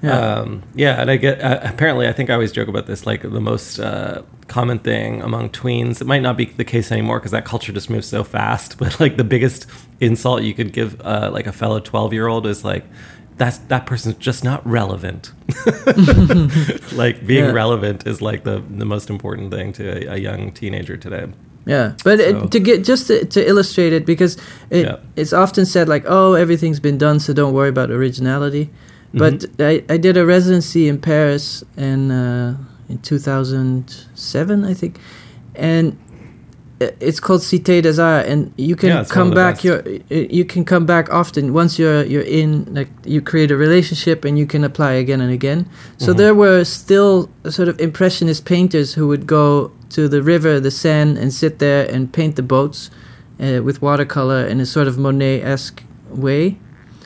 [0.00, 0.16] Yeah.
[0.16, 3.04] Um, yeah, and I get uh, apparently I think I always joke about this.
[3.04, 7.18] Like the most uh, common thing among tweens, it might not be the case anymore
[7.18, 8.76] because that culture just moves so fast.
[8.78, 9.66] But like the biggest
[10.00, 12.84] insult you could give uh, like a fellow twelve year old is like,
[13.38, 15.32] "That's that person's just not relevant."
[16.92, 17.52] like being Yeah.
[17.52, 21.26] relevant is like the the most important thing to a, a young teenager today.
[21.66, 24.36] Yeah, but So- it, to get just to, to illustrate it, because
[24.70, 24.96] it, Yeah.
[25.16, 28.68] it's often said like, "Oh, everything's been done, so don't worry about originality."
[29.14, 29.62] But Mm-hmm.
[29.90, 32.56] I, I did a residency in Paris in uh,
[32.88, 34.98] in 2007, I think,
[35.54, 35.96] and
[36.80, 39.64] it's called Cité des Arts, and you can Yeah, come back.
[39.64, 42.66] Your you can come back often once you're you're in.
[42.72, 45.66] Like you create a relationship, and you can apply again and again.
[45.98, 46.16] So Mhm.
[46.16, 51.16] there were still sort of impressionist painters who would go to the river, the Seine,
[51.20, 52.90] and sit there and paint the boats
[53.40, 55.82] uh, with watercolor in a sort of Monet-esque
[56.14, 56.56] way.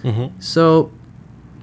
[0.02, 0.90] hmm So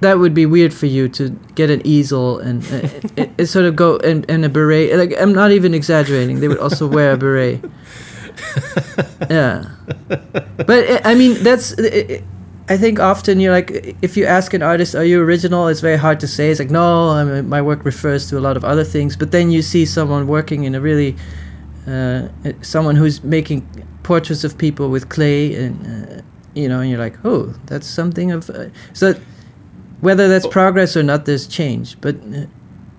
[0.00, 3.66] that would be weird for you to get an easel and uh, it, it sort
[3.66, 4.96] of go and, and a beret.
[4.96, 6.40] Like I'm not even exaggerating.
[6.40, 7.64] They would also wear a beret.
[9.30, 9.70] Yeah,
[10.66, 11.78] but uh, I mean that's.
[11.78, 12.20] uh,
[12.70, 15.96] I think often you're like, if you ask an artist, "Are you original?" It's very
[15.96, 16.50] hard to say.
[16.50, 19.16] It's like, no, I mean, my work refers to a lot of other things.
[19.16, 21.16] But then you see someone working in a really,
[21.88, 22.28] uh,
[22.62, 23.66] someone who's making
[24.04, 26.22] portraits of people with clay, and uh,
[26.54, 28.48] you know, and you're like, oh, that's something of.
[28.48, 29.14] Uh, so,
[30.00, 32.00] whether that's progress or not, there's change.
[32.00, 32.46] But uh,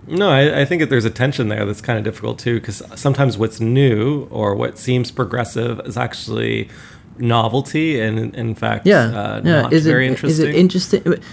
[0.08, 2.82] No, I, I think that there's a tension there that's kind of difficult too, because
[2.96, 6.70] sometimes what's new or what seems progressive is actually
[7.18, 10.48] novelty, and in, fact, yeah, uh, yeah, not is very it interesting.
[10.48, 11.24] is it interesting?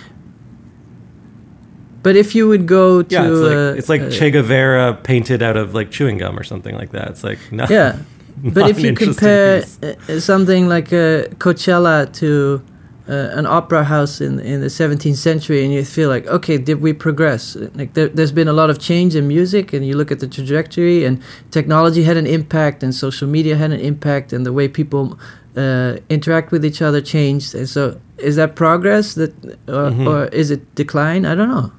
[2.02, 4.94] But if you would go to, yeah, it's like uh, it's like uh, Che Guevara
[5.02, 7.08] painted out of like chewing gum or something like that.
[7.08, 7.98] It's like no, Yeah,
[8.36, 9.78] but if you compare piece.
[9.82, 12.62] uh, uh, something like a Coachella to
[13.08, 16.80] uh, an opera house in in the 17th century, and you feel like, okay, did
[16.80, 17.56] we progress?
[17.74, 20.26] Like there, there's been a lot of change in music, and you look at the
[20.28, 21.18] trajectory, and
[21.50, 25.18] technology had an impact, and social media had an impact, and the way people
[25.56, 27.54] uh, interact with each other changed.
[27.54, 27.82] And so,
[28.18, 29.32] is that progress that,
[29.66, 30.06] or, Mhm.
[30.06, 31.24] or is it decline?
[31.26, 31.70] I don't know.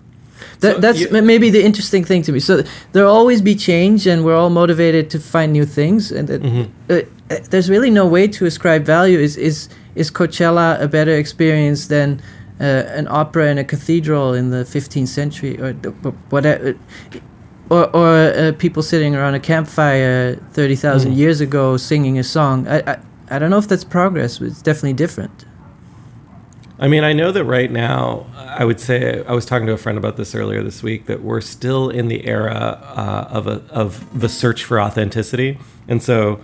[0.62, 2.40] That, So that's you- maybe the interesting thing to me.
[2.40, 6.12] So there'll always be change, and we're all motivated to find new things.
[6.12, 6.68] And Mhm.
[6.90, 9.20] uh, uh, there's really no way to ascribe value.
[9.20, 12.22] Is is is Coachella a better experience than
[12.60, 15.74] uh, an opera in a cathedral in the 15th century, or
[16.30, 16.76] whatever?
[17.70, 21.18] Or, or uh, people sitting around a campfire 30,000 Mm.
[21.18, 22.68] years ago singing a song.
[22.68, 22.98] I, I,
[23.30, 25.46] I don't know if that's progress, but it's definitely different.
[26.80, 29.78] I mean, I know that right now, I would say I was talking to a
[29.78, 33.62] friend about this earlier this week that we're still in the era uh, of a,
[33.70, 36.40] of the search for authenticity, and so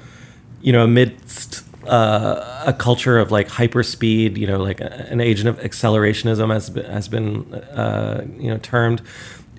[0.62, 5.50] you know, amidst uh, a culture of like hyper speed, you know, like an agent
[5.50, 9.02] of accelerationism has been, has been uh, you know termed.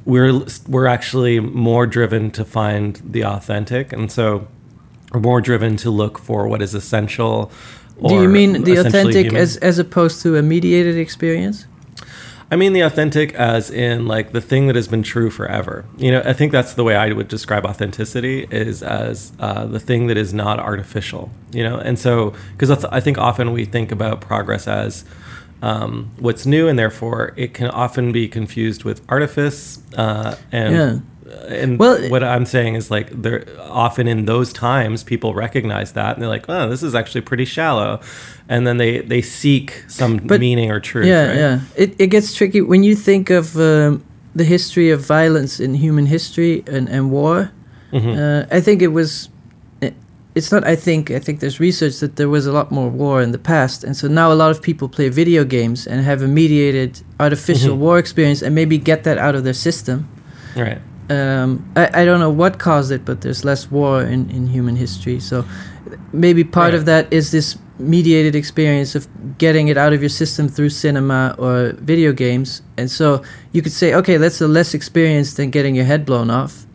[0.05, 4.47] We're we're actually more driven to find the authentic, and so
[5.13, 7.51] we're more driven to look for what is essential.
[8.07, 9.41] Do you mean the authentic human.
[9.41, 11.67] as, as opposed to a mediated experience?
[12.51, 15.85] I mean the authentic as in like the thing that has been true forever.
[15.97, 19.81] You know, I think that's the way I would describe authenticity is as uh, the
[19.81, 21.31] thing that is not artificial.
[21.53, 25.05] You know, and so because I, th- I think often we think about progress as
[25.63, 30.99] um, what's new, and therefore it can often be confused with artifice uh, and Yeah.
[31.49, 36.15] And Well, what I'm saying is like they're often in those times people recognize that
[36.15, 38.01] and they're like, oh, this is actually pretty shallow,
[38.49, 41.07] and then they they seek some But- meaning or truth.
[41.07, 41.37] yeah, right?
[41.37, 41.61] yeah.
[41.77, 44.03] It it gets tricky when you think of um,
[44.35, 47.51] the history of violence in human history and and war.
[47.93, 48.17] Mhm.
[48.17, 49.29] Uh, I think it was.
[49.81, 49.95] it-
[50.35, 50.65] It's not.
[50.65, 51.11] I think.
[51.11, 53.97] I think there's research that there was a lot more war in the past, and
[53.97, 57.81] so now a lot of people play video games and have a mediated artificial Mhm.
[57.81, 59.99] war experience, and maybe get that out of their system.
[60.57, 60.79] right.
[61.09, 64.77] Um, I, I don't know what caused it, but there's less war in, in human
[64.77, 65.21] history.
[65.21, 65.45] So
[66.13, 69.07] maybe part of that is this mediated experience of
[69.39, 72.63] getting it out of your system through cinema or video games.
[72.77, 76.31] And so you could say, okay, that's a less experience than getting your head blown
[76.31, 76.67] off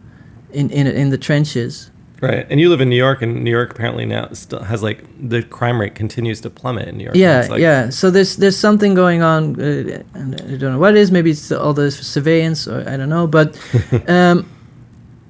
[0.52, 1.92] in, in, in the trenches.
[2.22, 5.04] Right, and you live in New York, and New York apparently now still has like
[5.20, 7.16] the crime rate continues to plummet in New York.
[7.16, 7.90] Yeah, like, yeah.
[7.90, 9.60] So there's there's something going on.
[9.60, 11.12] Uh, and I don't know what it is.
[11.12, 13.26] Maybe it's all the surveillance, or I don't know.
[13.26, 13.58] But
[14.08, 14.48] um,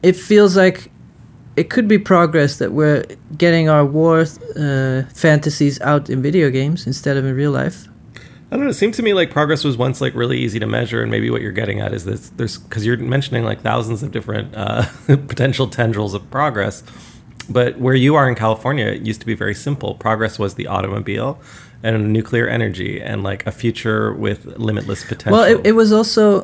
[0.04, 0.92] it feels like
[1.56, 3.06] it could be progress that we're
[3.38, 4.26] getting our war
[4.58, 7.88] uh, fantasies out in video games instead of in real life.
[8.52, 8.72] I don't know.
[8.72, 11.30] It seemed to me like progress was once like really easy to measure, and maybe
[11.30, 12.30] what you're getting at is this.
[12.36, 16.84] There's because you're mentioning like thousands of different uh, potential tendrils of progress,
[17.50, 19.96] but where you are in California, it used to be very simple.
[19.96, 21.40] Progress was the automobile
[21.84, 25.32] and nuclear energy, and like a future with limitless potential.
[25.40, 26.42] Well, it, it was also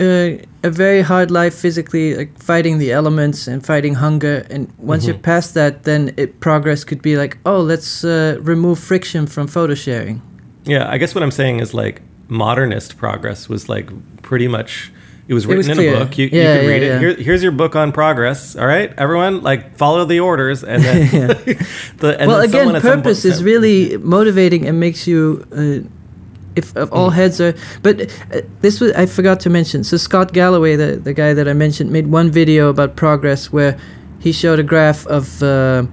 [0.00, 4.46] uh, a very hard life physically, like fighting the elements and fighting hunger.
[4.50, 5.22] And once you're Mhm.
[5.22, 9.74] past that, then it, progress could be like, oh, let's uh, remove friction from photo
[9.74, 10.22] sharing.
[10.64, 13.90] Yeah, I guess what I'm saying is like modernist progress was like
[14.22, 14.92] pretty much.
[15.28, 16.18] It was It written was in a book.
[16.18, 16.96] You, Yeah, you could yeah, read yeah.
[16.96, 17.00] it.
[17.00, 18.56] Here, here's your book on progress.
[18.56, 21.06] All right, everyone, like follow the orders, and then.
[21.98, 25.44] the, and well, then again, purpose is said- really motivating and makes you.
[25.52, 25.88] Uh,
[26.56, 26.96] if of Mm.
[26.96, 28.00] all heads are, but
[28.34, 29.84] uh, this was I forgot to mention.
[29.84, 33.78] So Scott Galloway, the the guy that I mentioned, made one video about progress where
[34.18, 35.84] he showed a graph of uh,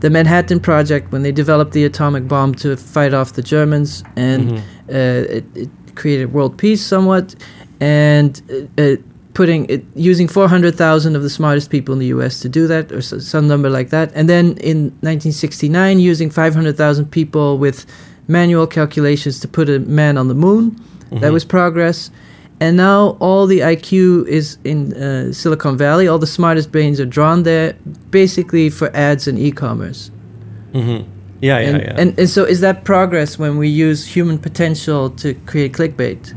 [0.00, 4.50] the Manhattan Project when they developed the atomic bomb to fight off the Germans, and
[4.50, 4.58] Mhm.
[4.90, 7.34] uh, it, it created world peace somewhat,
[7.80, 8.42] and
[8.78, 8.96] uh, uh,
[9.34, 12.40] putting it using 400,000 of the smartest people in the U.S.
[12.40, 17.58] to do that, or some number like that, and then in 1969 using 500,000 people
[17.58, 17.84] with
[18.28, 20.76] manual calculations to put a man on the moon.
[21.10, 21.32] That Mhm.
[21.32, 22.10] was progress.
[22.58, 26.08] And now all the IQ is in uh, Silicon Valley.
[26.08, 27.74] All the smartest brains are drawn there,
[28.10, 30.10] basically for ads and e-commerce.
[30.72, 31.10] Mm-hmm.
[31.40, 31.94] Yeah, yeah, and, yeah.
[31.98, 36.34] and and so is that progress when we use human potential to create clickbait?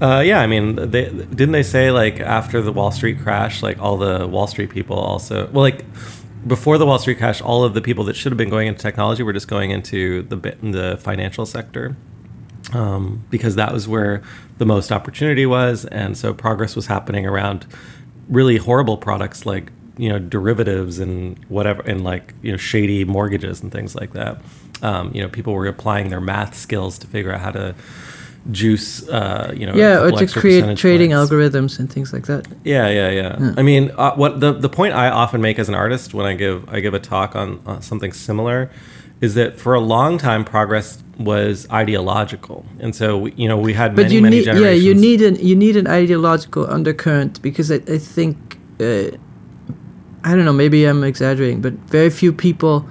[0.00, 3.78] Uh, yeah, I mean, they didn't they say like after the Wall Street crash, like
[3.78, 5.84] all the Wall Street people also, well, like
[6.46, 8.80] before the Wall Street crash, all of the people that should have been going into
[8.80, 11.96] technology were just going into the the financial sector,
[12.72, 14.22] um, because that was where
[14.58, 17.66] the most opportunity was, and so progress was happening around
[18.28, 23.62] really horrible products like you know derivatives and whatever, and like you know shady mortgages
[23.62, 24.40] and things like that.
[24.82, 27.74] Um, you know, people were applying their math skills to figure out how to
[28.50, 31.30] juice, uh, you know, yeah, or to create trading points.
[31.30, 32.46] algorithms and things like that.
[32.64, 33.36] Yeah, yeah, yeah.
[33.40, 33.54] Yeah.
[33.56, 36.34] I mean, uh, what the the point I often make as an artist when I
[36.34, 38.70] give I give a talk on uh, something similar
[39.20, 43.96] is that for a long time progress was ideological, and so you know we had
[43.96, 44.84] But many you many need, yeah, generations.
[44.84, 48.36] you need an you need an ideological undercurrent because I, I think
[48.80, 48.84] uh,
[50.24, 52.84] I don't know, maybe I'm exaggerating, but very few people,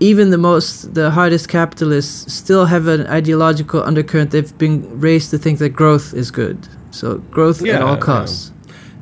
[0.00, 4.30] even the most the hardest capitalists, still have an ideological undercurrent.
[4.30, 6.56] They've been raised to think that growth is good,
[6.90, 8.52] so growth at all costs.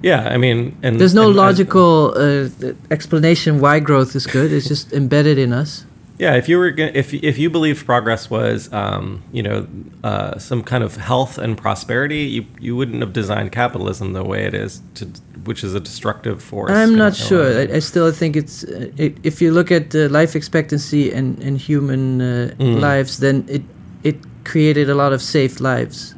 [0.03, 2.49] yeah, I mean, and There's no and as- logical uh,
[2.91, 4.53] explanation why growth is good.
[4.53, 5.85] It's just embedded in us.
[6.19, 9.67] Yeah, if you were if if you believed progress was um, you know
[10.03, 14.45] uh, some kind of health and prosperity, you you wouldn't have designed capitalism the way
[14.45, 15.05] it is, to,
[15.45, 16.71] which is a destructive force.
[16.73, 17.59] I'm not in a lot sure.
[17.61, 17.77] I.
[17.77, 21.57] I still think it's uh, i if you look at the life expectancy and, and
[21.57, 22.81] human uh, Mm.
[22.81, 23.63] lives, then it
[24.03, 26.15] it created a lot of safe lives,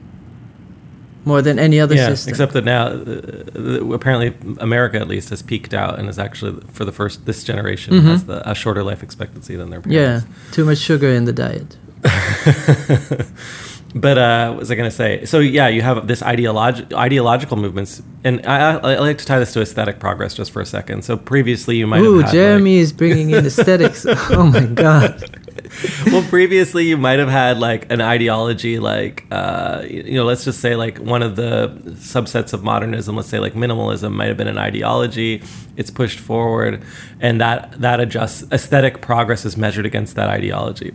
[1.25, 2.31] more than any other yeah, system.
[2.31, 6.85] except that now uh, apparently America at least has peaked out and is actually for
[6.85, 8.03] the first this generation Mhm.
[8.05, 10.27] has the, a shorter life expectancy than their parents.
[10.27, 11.77] yeah, too much sugar in the diet.
[13.95, 15.25] but uh, what was I going to say?
[15.27, 19.39] So yeah, you have this ideologi- ideological movements, and I, I, I like to tie
[19.39, 21.03] this to aesthetic progress just for a second.
[21.05, 24.07] So previously, you might Ooh, Jeremy is bringing in aesthetics.
[24.09, 25.39] oh my god.
[26.07, 30.61] well, previously you might have had like an ideology, like uh, you know, let's just
[30.61, 34.49] say like one of the subsets of modernism, let's say like minimalism, might have been
[34.49, 35.43] an ideology.
[35.77, 36.83] It's pushed forward,
[37.21, 38.45] and that that adjusts.
[38.53, 40.93] Aesthetic progress is measured against that ideology.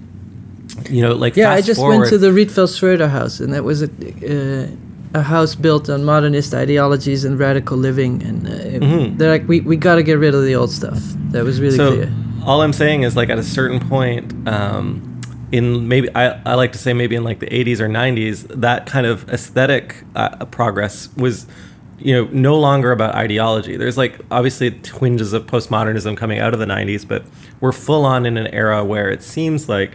[0.89, 3.63] You know, like Yeah, I just forward, went to the Rietveld Schroeder house, and that
[3.63, 4.67] was a, uh,
[5.15, 8.51] a house built on modernist ideologies and radical living, and uh,
[8.85, 9.17] Mhm.
[9.17, 10.99] they're like, we we got to get rid of the old stuff.
[11.31, 12.09] That was really so clear.
[12.45, 14.85] all I'm saying is like at a certain point, um,
[15.51, 18.85] in maybe I, I like to say maybe in like the 80s or 90s, that
[18.87, 21.45] kind of aesthetic uh, progress was,
[21.99, 23.77] you know, no longer about ideology.
[23.77, 27.23] There's like obviously twinges of postmodernism coming out of the 90s, but
[27.61, 29.91] we're full on in an era where it seems like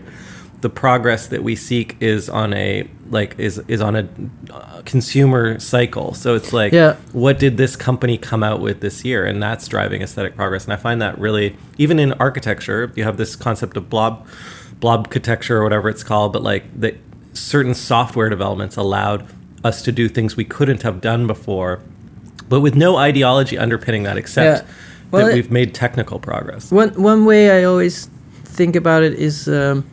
[0.60, 4.08] the progress that we seek is on a like is is on a
[4.52, 6.12] uh, consumer cycle.
[6.14, 6.96] So it's like Yeah.
[7.12, 10.72] what did this company come out with this year and that's driving aesthetic progress and
[10.72, 14.26] i find that really even in architecture you have this concept of blob
[14.80, 16.96] blob architecture or whatever it's called but like that
[17.32, 19.26] certain software developments allowed
[19.64, 21.80] us to do things we couldn't have done before
[22.48, 24.72] but with no ideology underpinning that except Yeah.
[25.10, 28.08] Well, that it- we've made technical progress One one way I always
[28.44, 29.84] think about it is um,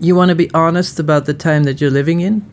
[0.00, 2.44] you want to be honest about the time that you're living in,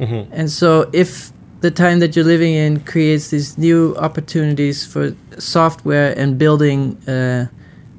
[0.00, 0.26] Mhm.
[0.32, 1.30] and so if
[1.60, 7.46] the time that you're living in creates these new opportunities for software and building uh,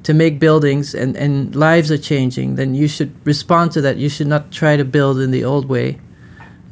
[0.04, 3.96] to make buildings and, and lives are changing, then you should respond to that.
[3.96, 5.98] You should not try to build in the old way.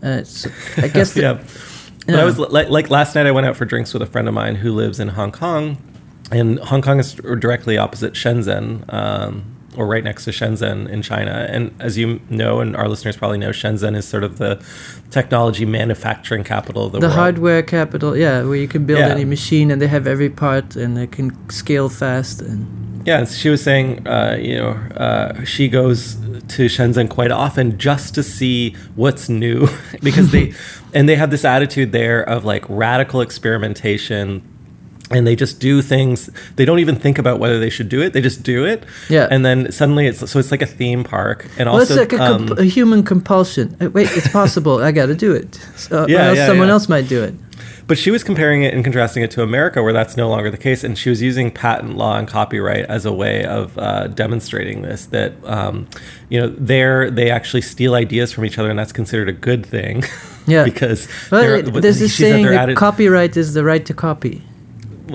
[0.05, 1.39] Uh, so I guess the, yeah.
[2.07, 4.29] But I was like, like last night, I went out for drinks with a friend
[4.29, 5.79] of mine who lives in Hong Kong,
[6.31, 11.47] and Hong Kong is directly opposite Shenzhen, um, or right next to Shenzhen in China.
[11.51, 14.63] And as you know, and our listeners probably know, Shenzhen is sort of the
[15.11, 17.17] technology manufacturing capital of the, the world.
[17.19, 19.09] hardware capital, yeah, where you can build Yeah.
[19.09, 22.67] any machine and they have every part and they can scale fast and.
[23.07, 26.15] Yeah, and she was saying, uh, you know, uh, she goes
[26.49, 29.69] to Shenzhen quite often just to see what's new
[30.03, 30.55] because they,
[30.95, 34.43] and they have this attitude there of like radical experimentation.
[35.15, 36.29] And they just do things.
[36.57, 38.13] They don't even think about whether they should do it.
[38.13, 38.85] They just do it.
[39.09, 39.29] Yeah.
[39.31, 41.47] And then suddenly it's so it's like a theme park.
[41.59, 43.77] And Well, it's also, like a, comp- um, a human compulsion.
[43.81, 44.83] Uh, Wait, it's possible.
[44.83, 45.55] I got to do it.
[45.77, 46.73] So, Yeah, else yeah, someone yeah.
[46.75, 47.35] else might do it.
[47.87, 50.57] But she was comparing it and contrasting it to America, where that's no longer the
[50.57, 54.81] case, and she was using patent law and copyright as a way of uh, demonstrating
[54.81, 55.05] this.
[55.07, 55.87] That um,
[56.31, 59.65] you know, there they actually steal ideas from each other, and that's considered a good
[59.67, 60.03] thing.
[60.47, 60.65] Yeah.
[60.65, 63.95] because Well, they're- it- what there's this saying that atti- copyright is the right to
[63.95, 64.43] copy.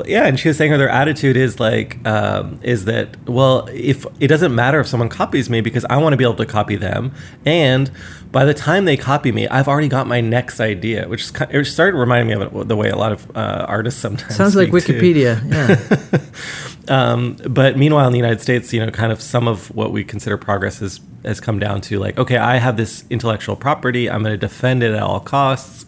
[0.06, 4.06] Yeah, and she was saying her their attitude is like um, is that well, if
[4.20, 6.76] it doesn't matter if someone copies me because I want to be able to copy
[6.76, 7.14] them,
[7.46, 7.92] and
[8.32, 11.54] by the time they copy me, I've already got my next idea, which is kind
[11.54, 14.70] it started reminding me of the way a lot of uh, artists sometimes Sounds like
[14.70, 14.94] speak, too.
[14.94, 15.42] Wikipedia.
[15.50, 16.20] Yeah.
[16.90, 20.04] Um, but meanwhile, in the United States, you know, kind of some of what we
[20.04, 24.24] consider progress has has come down to like, okay, I have this intellectual property, I'm
[24.24, 25.86] going to defend it at all costs,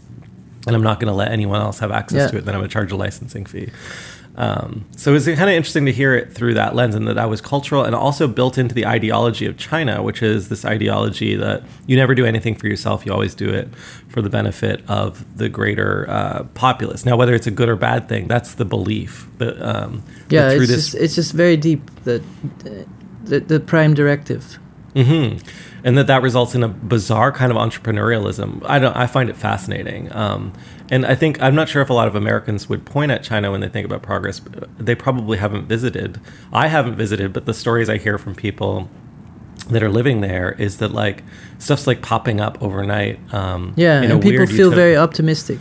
[0.67, 2.27] and I'm not going to let anyone else have access Yeah.
[2.27, 2.45] to it.
[2.45, 3.69] Then I'm going to charge a licensing fee.
[4.37, 7.29] Um, so was kind of interesting to hear it through that lens, and that that
[7.29, 11.63] was cultural and also built into the ideology of China, which is this ideology that
[11.85, 13.67] you never do anything for yourself; you always do it
[14.07, 17.05] for the benefit of the greater uh, populace.
[17.05, 19.27] Now, whether it's a good or bad thing, that's the belief.
[19.39, 22.23] That, um, that yeah, it's this just, it's just very deep, the,
[23.25, 24.57] the, the prime directive.
[24.95, 25.37] hmm
[25.83, 28.63] And that that results in a bizarre kind of entrepreneurialism.
[28.65, 28.95] I don't.
[28.95, 30.13] I find it fascinating.
[30.15, 30.53] Um,
[30.91, 33.51] and I think I'm not sure if a lot of Americans would point at China
[33.51, 34.41] when they think about progress.
[34.77, 36.19] They probably haven't visited.
[36.51, 38.89] I haven't visited, but the stories I hear from people
[39.69, 41.23] that are living there is that like
[41.57, 43.33] stuff's like popping up overnight.
[43.33, 45.59] Um, Yeah, and people feel very optimistic.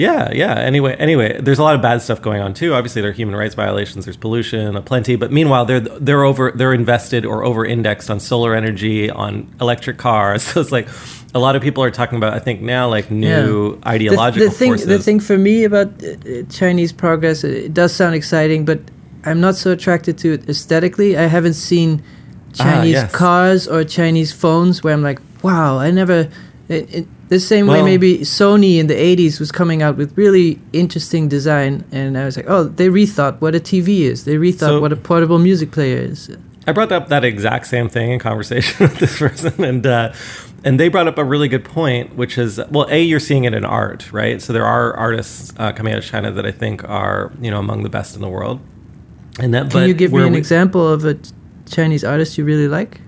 [0.00, 0.54] Yeah, yeah.
[0.54, 2.72] Anyway, anyway, there's a lot of bad stuff going on too.
[2.74, 4.04] Obviously, there are human rights violations.
[4.06, 5.16] There's pollution, aplenty.
[5.16, 9.98] But meanwhile, they're they're over they're invested or over indexed on solar energy, on electric
[9.98, 10.42] cars.
[10.50, 10.88] So it's like
[11.34, 12.32] a lot of people are talking about.
[12.32, 14.86] I think now like new The- ideological the, thing, forces.
[14.86, 18.80] The thing for me about uh, uh, Chinese progress, uh, it does sound exciting, but
[19.24, 21.16] I'm not so attracted to it aesthetically.
[21.16, 22.02] I haven't seen
[22.58, 23.12] Ah, Chinese yes.
[23.12, 26.28] cars or Chinese phones where I'm like, wow, I never.
[26.68, 30.58] It, it, the same way maybe Sony in the 80s was coming out with really
[30.72, 34.24] interesting design, and I was like, oh, they rethought what a TV is.
[34.24, 36.28] They rethought So- what a portable music player is.
[36.66, 40.12] I brought up that exact same thing in conversation with this person, and uh,
[40.62, 43.54] and they brought up a really good point, which is well, a you're seeing it
[43.54, 44.42] in art, right?
[44.42, 47.58] So there are artists uh, coming out of China that I think are you know
[47.58, 48.60] among the best in the world.
[49.38, 51.16] And that, Can you give me an we- example of a
[51.66, 53.00] Chinese artist you really like?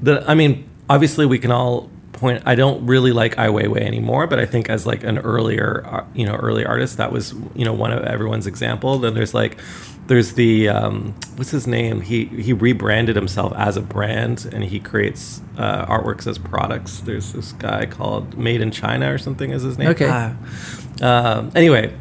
[0.00, 2.42] the I mean, obviously we can all point.
[2.46, 6.04] I don't really like Ai Weiwei anymore, but I think as like an earlier, uh,
[6.14, 8.98] you know, early artist, that was you know one of everyone's example.
[8.98, 9.58] Then there's like,
[10.06, 12.00] there's the um, what's his name?
[12.00, 17.00] He he rebranded himself as a brand, and he creates uh, artworks as products.
[17.00, 19.88] There's this guy called Made in China or something is his name.
[19.88, 20.08] Okay.
[20.10, 20.36] Ah.
[21.02, 21.94] Um, anyway,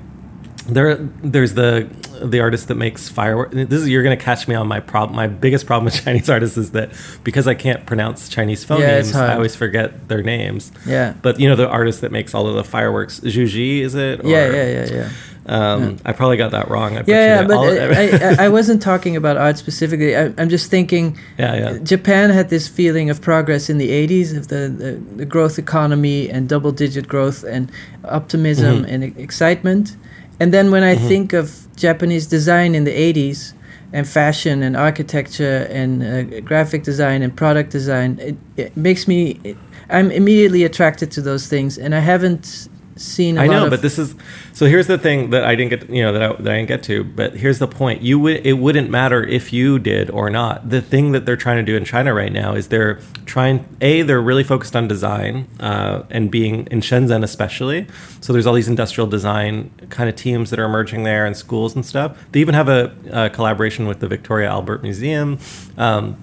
[0.68, 1.88] there there's the
[2.24, 5.16] the artist that makes fireworks this is you're going to catch me on my problem
[5.16, 6.90] my biggest problem with chinese artists is that
[7.24, 9.30] because i can't pronounce chinese phonemes Yeah, hard.
[9.32, 11.14] i always forget their names Yeah.
[11.22, 14.46] but you know the artist that makes all of the fireworks Zhuji, is it yeah,
[14.46, 15.10] Or- yeah, yeah, yeah.
[15.48, 19.16] um, i probably got that wrong I Yeah, yeah, but I, I, I wasn't talking
[19.16, 20.16] about art specifically.
[20.18, 24.36] I, I'm just thinking yeah yeah Japan had this feeling of progress in the 80s
[24.36, 27.72] of the, the, the growth economy and double digit growth and
[28.06, 28.92] optimism Mhm.
[28.92, 29.96] and excitement.
[30.40, 31.08] And then when I Mhm.
[31.08, 33.54] think of Japanese design in the 80s
[33.94, 39.40] and fashion and architecture and uh, graphic design and product design, it, it makes me.
[39.44, 39.58] It,
[39.90, 43.38] I'm immediately attracted to those things, and I haven't seen.
[43.38, 44.16] I know, but this is
[44.54, 44.66] so.
[44.66, 46.84] Here's the thing that I didn't get, you know, that I, that I didn't get
[46.84, 47.04] to.
[47.04, 50.70] But here's the point: you would it wouldn't matter if you did or not.
[50.70, 53.68] The thing that they're trying to do in China right now is they're trying.
[53.82, 57.88] A, they're really focused on design uh, and being in Shenzhen especially.
[58.22, 61.76] So there's all these industrial design kind of teams that are emerging there and schools
[61.76, 62.18] and stuff.
[62.32, 65.40] They even have a, uh collaboration with the Victoria Albert Museum.
[65.78, 66.18] Um,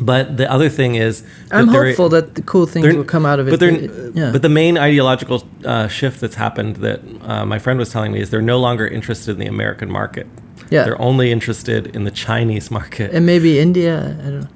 [0.00, 3.48] but the other thing is, I'm hopeful that the cool things will come out of
[3.48, 3.50] it.
[3.50, 4.30] But, It- yeah.
[4.32, 8.20] but the main ideological uh, shift that's happened that uh, my friend was telling me
[8.20, 10.26] is they're no longer interested in the American market.
[10.70, 10.84] Yeah.
[10.84, 13.10] They're only interested in the Chinese market.
[13.12, 14.16] and maybe India.
[14.20, 14.48] I don't know.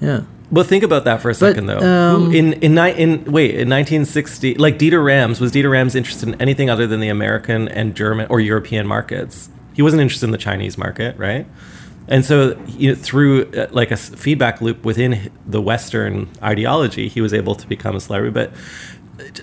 [0.00, 0.20] Yeah.
[0.52, 1.80] Well, think about that for a second, though.
[1.80, 6.40] um, in in in wait in 1960, like Dieter Rams was Dieter Rams interested in
[6.40, 9.48] anything other than the American and German or European markets?
[9.72, 11.46] He wasn't interested in the Chinese market, right?
[12.06, 17.20] And so, you know, through uh, like a feedback loop within the Western ideology, he
[17.20, 18.34] was able to become a celebrity.
[18.34, 18.52] But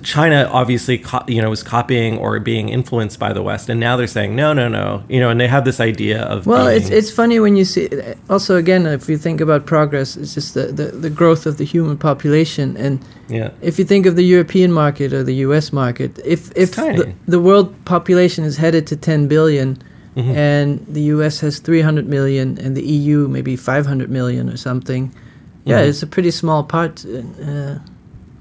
[0.03, 3.95] China obviously, co- you know, was copying or being influenced by the West, and now
[3.95, 6.77] they're saying no, no, no, you know, and they have this idea of Well, being,
[6.77, 7.89] it's it's funny when you see.
[8.29, 11.63] Also, again, if you think about progress, it's just the, the, the growth of the
[11.63, 15.71] human population, and yeah, if you think of the European market or the U.S.
[15.71, 19.81] market, if if the, the world population is headed to 10 billion,
[20.15, 20.35] Mhm.
[20.35, 21.39] and the U.S.
[21.41, 25.11] has 300 million, and the EU maybe 500 million or something,
[25.65, 25.87] yeah, Mhm.
[25.89, 27.05] it's a pretty small part.
[27.05, 27.79] Uh,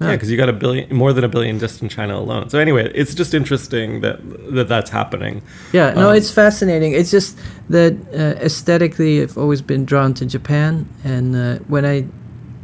[0.03, 2.49] Yeah, because you got a billion, more than a billion just in China alone.
[2.49, 4.17] So anyway, it's just interesting that
[4.55, 5.43] that that's happening.
[5.75, 6.93] Yeah, no, Um, it's fascinating.
[6.95, 7.37] It's just
[7.69, 12.05] that uh, aesthetically, I've always been drawn to Japan, and uh, when I,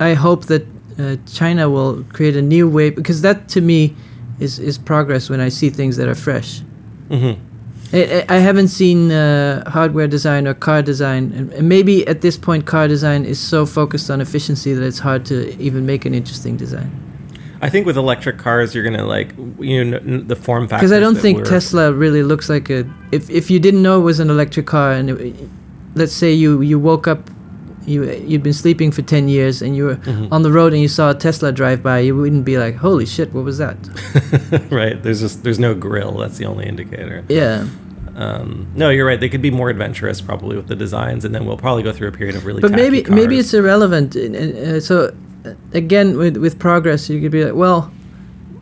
[0.01, 0.63] I hope that
[0.99, 3.95] uh, China will create a new way because that to me
[4.41, 6.63] is is progress when I see things that are fresh.
[7.11, 7.33] hmm
[7.93, 12.67] I, I haven't seen uh, hardware design or car design, and, maybe at this point,
[12.67, 16.57] car design is so focused on efficiency that it's hard to even make an interesting
[16.57, 16.91] design.
[17.63, 20.79] I think with electric cars, you're gonna like you know n- the form factor.
[20.79, 22.85] Because I don't think Tesla really looks like a.
[23.13, 25.49] If if you didn't know it was an electric car, and it,
[25.95, 27.31] let's say you you woke up,
[27.87, 30.29] you you'd been sleeping for ten years, and you were Mhm.
[30.33, 33.07] on the road and you saw a Tesla drive by, you wouldn't be like, "Holy
[33.07, 33.77] shit, what was that?"
[34.71, 35.03] right.
[35.03, 36.19] There's just there's no grill.
[36.19, 37.23] That's the only indicator.
[37.29, 37.65] Yeah,
[38.17, 39.21] Um, no, you're right.
[39.21, 42.09] They could be more adventurous probably with the designs, and then we'll probably go through
[42.09, 42.61] a period of really.
[42.63, 44.17] but maybe tacky maybe it's irrelevant.
[44.17, 45.13] Uh, so
[45.45, 47.91] uh, again, with with progress, you could be like, well,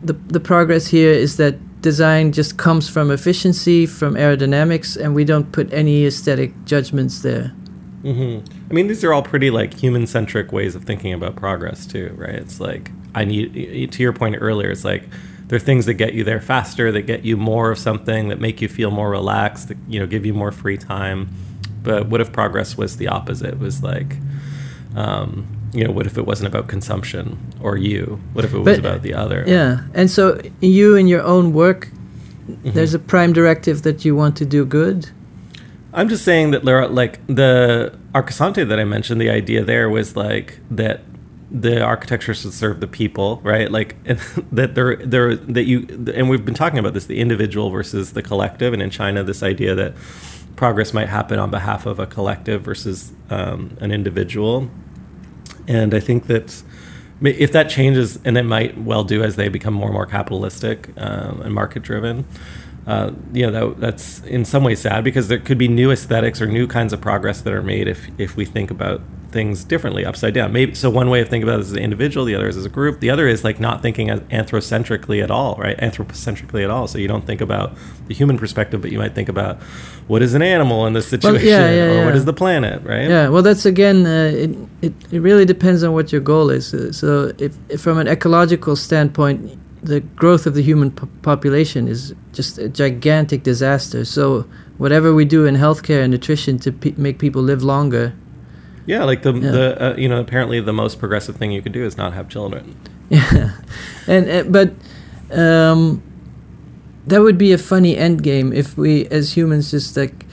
[0.03, 5.23] the the progress here is that design just comes from efficiency, from aerodynamics, and we
[5.23, 7.51] don't put any aesthetic judgments there.
[8.03, 8.39] hmm
[8.69, 12.13] I mean, these are all pretty like human centric ways of thinking about progress too,
[12.17, 12.35] right?
[12.35, 14.69] It's like I need to your point earlier.
[14.71, 15.03] It's like
[15.47, 18.39] there are things that get you there faster, that get you more of something, that
[18.41, 21.29] make you feel more relaxed, that you know give you more free time.
[21.83, 23.59] But what if progress was the opposite?
[23.59, 24.15] Was like,
[24.95, 28.19] um, you know, what if it wasn't about consumption or you?
[28.33, 29.43] What if it was But- about the other?
[29.45, 31.89] Yeah, and so you in your own work,
[32.47, 32.71] Mm-hmm.
[32.73, 35.09] there's a prime directive that you want to do good.
[35.95, 40.17] I'm just saying that are like the Arcosanti that I mentioned, the idea there was
[40.17, 41.01] like that
[41.49, 43.71] the architecture should serve the people, right?
[43.71, 43.95] Like
[44.51, 48.21] that there there that you and we've been talking about this, the individual versus the
[48.21, 49.95] collective, and in China, this idea that
[50.57, 54.69] progress might happen on behalf of a collective versus um, an individual.
[55.67, 56.61] And I think that
[57.21, 60.89] if that changes, and it might well do as they become more and more capitalistic
[60.97, 62.25] um, and market driven,
[62.87, 66.41] uh, you know, that, that's in some ways sad because there could be new aesthetics
[66.41, 69.01] or new kinds of progress that are made if, if we think about
[69.35, 70.53] things differently upside down.
[70.53, 70.89] Maybe so.
[70.89, 73.01] One way of thinking about it as an individual, the other is as a group.
[73.01, 75.77] The other is like not thinking anthrocentrically at all, right?
[75.77, 76.87] Anthropocentrically at all.
[76.87, 77.75] So you don't think about
[78.07, 79.61] the human perspective, but you might think about
[80.07, 82.19] what is an animal in this situation, yeah, yeah, or what yeah.
[82.19, 83.09] is the planet, right?
[83.09, 86.73] Yeah, well, that's again, uh, it, it it really depends on what your goal is.
[86.73, 91.87] Uh, so, if, if from an ecological standpoint, the growth of the human po- population
[91.87, 94.05] is just a gigantic disaster.
[94.05, 94.45] So,
[94.77, 98.13] whatever we do in healthcare and nutrition to pe- make people live longer,
[98.87, 99.51] Yeah, like the Yeah.
[99.51, 102.27] the uh, you know apparently the most progressive thing you could do is not have
[102.29, 102.63] children.
[103.09, 103.49] Yeah,
[104.07, 104.69] and uh, but
[105.31, 106.01] um,
[107.07, 110.25] that would be a funny end game if we as humans just like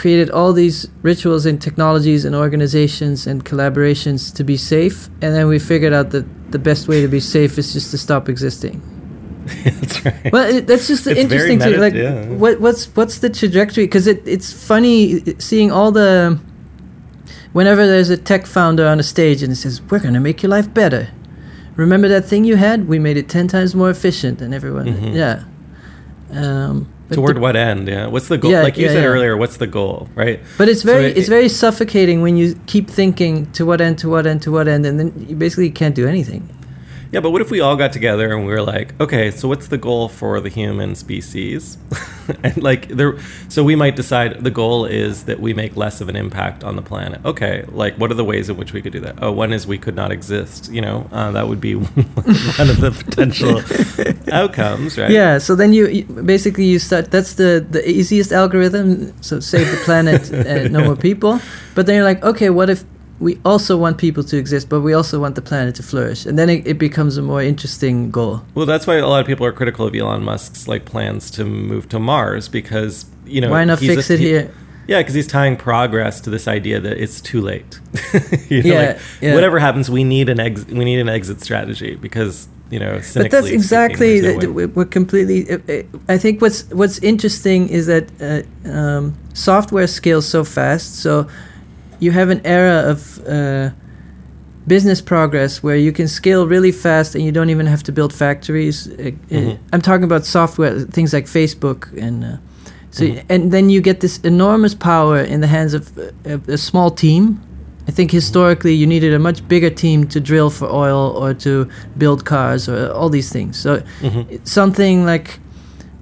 [0.00, 5.46] created all these rituals and technologies and organizations and collaborations to be safe and then
[5.48, 8.76] we figured out that the best way to be safe is just to stop existing
[9.64, 10.32] that's right.
[10.32, 12.26] well it, that's just It's interesting meta- like yeah.
[12.42, 16.38] what what's what's the trajectory because it, it's funny seeing all the
[17.52, 20.42] whenever there's a tech founder on a stage and it says we're going to make
[20.42, 21.08] your life better
[21.76, 25.14] remember that thing you had we made it 10 times more efficient and everyone Mhm.
[25.14, 25.44] yeah
[26.32, 27.88] um but Toward the- what end?
[27.88, 28.06] Yeah.
[28.08, 28.50] What's the goal?
[28.50, 29.08] Yeah, like you yeah, said yeah.
[29.08, 30.40] earlier, what's the goal, right?
[30.58, 33.98] But it's So very it- it's very suffocating when you keep thinking to what end
[33.98, 36.48] to what end to what end and then you basically can't do anything.
[37.12, 39.68] Yeah, but what if we all got together and we were like, okay, so what's
[39.68, 41.78] the goal for the human species?
[42.42, 46.08] and like there so we might decide the goal is that we make less of
[46.08, 47.24] an impact on the planet.
[47.24, 49.22] Okay, like what are the ways in which we could do that?
[49.22, 51.08] Oh, one is we could not exist, you know.
[51.12, 53.62] Uh, that would be one of the potential
[54.32, 55.10] outcomes, right?
[55.10, 59.70] Yeah, so then you, you basically you start that's the the easiest algorithm so save
[59.70, 61.40] the planet and no more people.
[61.74, 62.84] But then you're like, okay, what if
[63.18, 66.26] we also want people to exist but we also want the planet to flourish.
[66.26, 68.42] And then it, it becomes a more interesting goal.
[68.54, 71.44] Well, that's why a lot of people are critical of Elon Musk's like plans to
[71.44, 74.54] move to Mars because, you know, Why not he's fix a- it he- here?
[74.88, 77.80] Yeah, because he's tying progress to this idea that it's too late.
[78.48, 79.34] you know, Yeah, like, yeah.
[79.34, 82.92] Whatever happens, we need an ex- we need an exit strategy because you know.
[82.92, 87.68] but that's speaking, exactly there's no we're completely uh, uh, i think what's what's interesting
[87.68, 91.28] is that uh, um, software scales so fast so
[92.00, 93.70] you have an era of uh,
[94.66, 98.12] business progress where you can scale really fast and you don't even have to build
[98.12, 99.58] factories Uh, uh, Mhm.
[99.72, 102.36] i'm talking about software things like facebook and uh,
[102.90, 103.22] so Mhm.
[103.28, 106.02] and then you get this enormous power in the hands of uh,
[106.48, 107.38] a, a small team
[107.88, 111.68] I think historically you needed a much bigger team to drill for oil or to
[111.96, 113.56] build cars or all these things.
[113.60, 114.40] So Mhm.
[114.42, 115.38] something like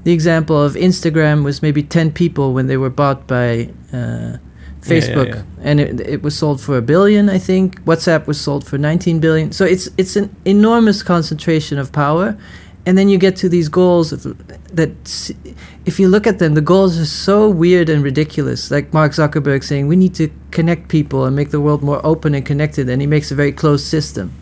[0.05, 4.39] the example of Instagram was maybe 10 people when they were bought by uh,
[4.85, 5.29] Facebook.
[5.29, 5.43] yeah.
[5.63, 7.81] and it, it was sold for a billion I think.
[7.85, 9.53] WhatsApp was sold for 19 billion.
[9.53, 12.37] So it's it's an enormous concentration of power.
[12.87, 14.37] And then you get to these goals of,
[14.77, 14.91] that
[15.87, 18.71] if you look at them the goals are so weird and ridiculous.
[18.71, 22.35] Like Mark Zuckerberg saying we need to connect people and make the world more open
[22.35, 22.89] and connected.
[22.89, 24.33] And he makes a very closed system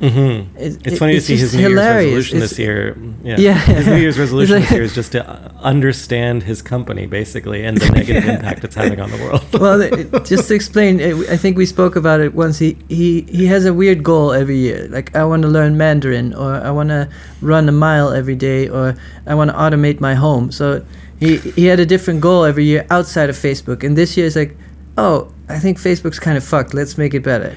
[0.00, 0.46] Mhm.
[0.58, 2.96] It- It's it- funny to see his New Year's resolution It's- this year.
[3.24, 3.36] Yeah.
[3.38, 3.58] Yeah.
[3.58, 5.20] His New Year's resolution like- this year is just to
[5.62, 9.42] understand his company, basically, and the negative impact it's having on the world.
[9.60, 12.58] well, it, just to explain, I think we spoke about it once.
[12.58, 14.86] He, he, he has a weird goal every year.
[14.90, 17.08] Like, I want to learn Mandarin, or I want to
[17.40, 18.94] run a mile every day, or
[19.26, 20.52] I want to automate my home.
[20.52, 20.84] So
[21.18, 23.82] he, he had a different goal every year outside of Facebook.
[23.82, 24.56] And this year it's like,
[24.98, 26.74] oh, I think Facebook's kind of fucked.
[26.74, 27.56] Let's make it better.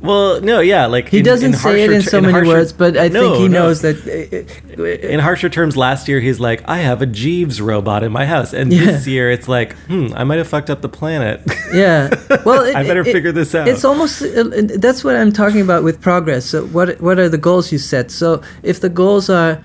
[0.00, 2.72] Well, no, yeah, like He in- doesn't in say it in so many harsher- words,
[2.72, 3.58] but I No, think he no.
[3.64, 3.96] knows that.
[4.06, 8.12] uh, uh, In harsher terms, last year he's like, I have a Jeeves robot in
[8.12, 8.84] my house, and Yeah.
[8.84, 11.40] this year it's like, hmm, I might have fucked up the planet.
[11.74, 12.10] yeah.
[12.44, 13.66] Well, it, I better it- figure this out.
[13.66, 14.44] It's almost uh,
[14.78, 16.44] that's what I'm talking about with progress.
[16.46, 18.10] So what what are the goals you set?
[18.12, 19.58] So if the goals are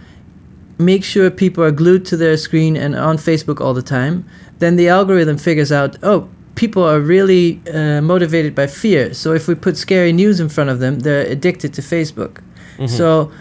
[0.80, 4.26] make sure people are glued to their screen and on Facebook all the time,
[4.58, 9.14] then the algorithm figures out, oh, people are really uh, motivated by fear.
[9.14, 12.41] So if we put scary news in front of them, they're addicted to Facebook.
[12.78, 12.88] Mm-hmm.
[12.88, 13.32] So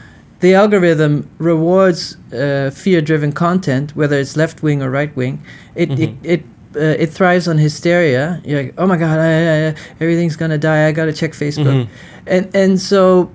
[0.41, 5.43] the algorithm rewards uh, fear-driven content, whether it's left wing or right wing.
[5.75, 6.25] It Mm-hmm.
[6.25, 6.43] it it,
[6.75, 8.41] uh, it thrives on hysteria.
[8.45, 10.89] You're like, oh my god, I, I, everything's gonna die.
[10.89, 11.89] I gotta check Facebook, Mhm.
[12.27, 13.31] and and so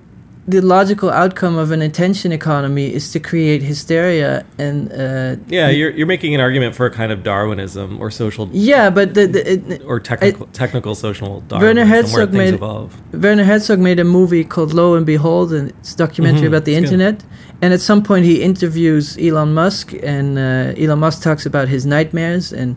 [0.50, 5.92] the logical outcome of an attention economy is to create hysteria and uh, yeah, you're,
[5.92, 9.42] you're making an argument for a kind of Darwinism or social yeah, but the, the
[9.74, 12.92] it, or technical technical social Werner Darwinism where Herzog made- evolve.
[13.14, 16.64] Werner Herzog made a movie called Lo and Behold, and it's a documentary Mhm, about
[16.66, 16.94] the it's good.
[17.02, 17.24] internet.
[17.62, 21.86] And at some point, he interviews Elon Musk, and uh, Elon Musk talks about his
[21.86, 22.76] nightmares and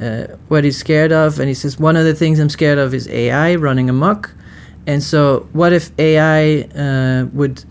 [0.00, 1.38] uh, what he's scared of.
[1.38, 4.30] And he says, One of the things I'm scared of is AI running amok.
[4.86, 7.64] And so, what if AI uh, would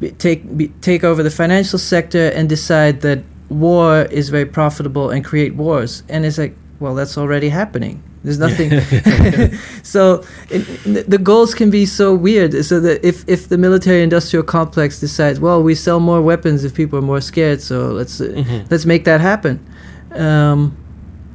[0.00, 5.10] be, take be, take over the financial sector and decide that war is very profitable
[5.10, 6.02] and create wars?
[6.08, 8.02] And it's like, well, that's already happening.
[8.24, 8.70] There's nothing.
[9.82, 12.64] so it, the goals can be so weird.
[12.64, 16.98] So that if if the military-industrial complex decides, well, we sell more weapons if people
[16.98, 18.70] are more scared, so let's uh, Mhm.
[18.70, 19.58] let's make that happen.
[20.12, 20.74] Um,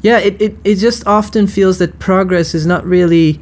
[0.02, 3.40] yeah, it, it, it just often feels that progress is not really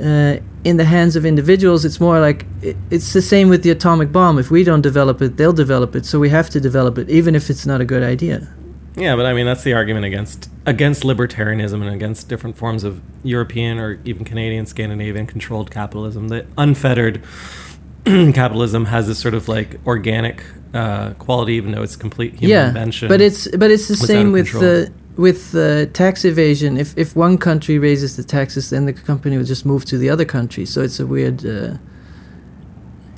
[0.00, 1.84] uh, in the hands of individuals.
[1.84, 4.36] It's more like it, it's the same with the atomic bomb.
[4.36, 6.04] If we don't develop it, they'll develop it.
[6.04, 8.52] So we have to develop it, even if it's not a good idea.
[8.96, 13.00] Yeah, but I mean that's the argument against against libertarianism and against different forms of
[13.22, 16.28] European or even Canadian, Scandinavian controlled capitalism.
[16.28, 17.22] That unfettered
[18.04, 20.42] capitalism has this sort of like organic
[20.74, 23.06] uh, quality, even though it's complete human yeah, invention.
[23.06, 24.62] but it's but it's the same with control.
[24.62, 26.76] the with the tax evasion.
[26.76, 30.10] If if one country raises the taxes, then the company will just move to the
[30.10, 30.66] other country.
[30.66, 31.44] So it's a weird.
[31.44, 31.76] Uh,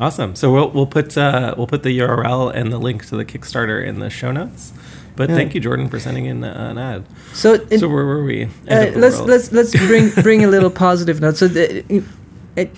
[0.00, 0.34] Awesome.
[0.34, 3.84] So we'll we'll put uh, we'll put the URL and the link to the Kickstarter
[3.86, 4.72] in the show notes.
[5.16, 5.36] But Yeah.
[5.36, 7.04] thank you, Jordan, for sending in uh, an ad.
[7.34, 8.44] So, it, so where were we?
[8.44, 9.28] Uh, let's world.
[9.28, 11.36] let's let's bring bring a little positive note.
[11.36, 12.02] So, the,
[12.56, 12.70] it,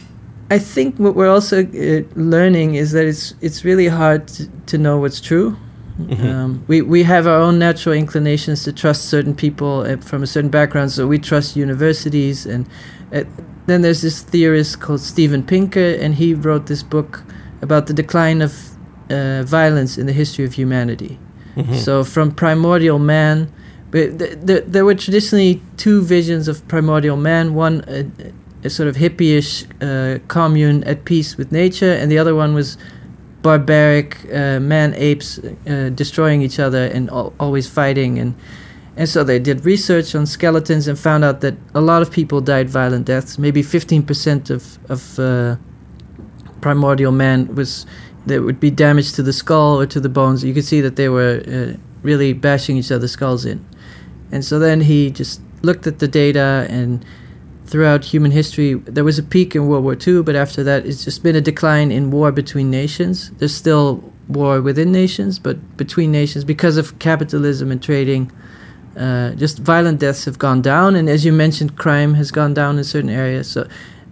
[0.50, 4.76] I think what we're also uh, learning is that it's it's really hard to, to
[4.78, 5.56] know what's true.
[6.00, 6.24] Mhm.
[6.24, 10.26] Um, we we have our own natural inclinations to trust certain people uh, from a
[10.26, 12.46] certain background, so we trust universities.
[12.46, 12.66] And
[13.12, 13.24] uh,
[13.66, 17.22] then there's this theorist called Steven Pinker, and he wrote this book
[17.62, 18.52] about the decline of
[19.10, 21.18] uh, violence in the history of humanity.
[21.56, 21.74] Mhm.
[21.76, 23.46] So from primordial man,
[23.90, 27.54] but th- th- there were traditionally two visions of primordial man.
[27.54, 28.04] One, a,
[28.64, 32.78] a sort of hippie-ish uh, commune at peace with nature, and the other one was
[33.42, 38.18] barbaric uh, man apes uh, destroying each other and al- always fighting.
[38.18, 38.34] And
[38.96, 42.40] and so they did research on skeletons and found out that a lot of people
[42.40, 43.38] died violent deaths.
[43.38, 45.56] Maybe 15% of of uh,
[46.60, 47.86] primordial man was
[48.26, 50.44] there would be damage to the skull or to the bones.
[50.44, 53.64] You could see that they were uh, really bashing each other's skulls in.
[54.30, 57.04] And so then he just looked at the data, and
[57.66, 61.04] throughout human history, there was a peak in World War II, but after that, it's
[61.04, 63.30] just been a decline in war between nations.
[63.38, 68.30] There's still war within nations, but between nations, because of capitalism and trading,
[68.96, 70.94] uh, just violent deaths have gone down.
[70.96, 73.48] And as you mentioned, crime has gone down in certain areas.
[73.48, 73.66] So,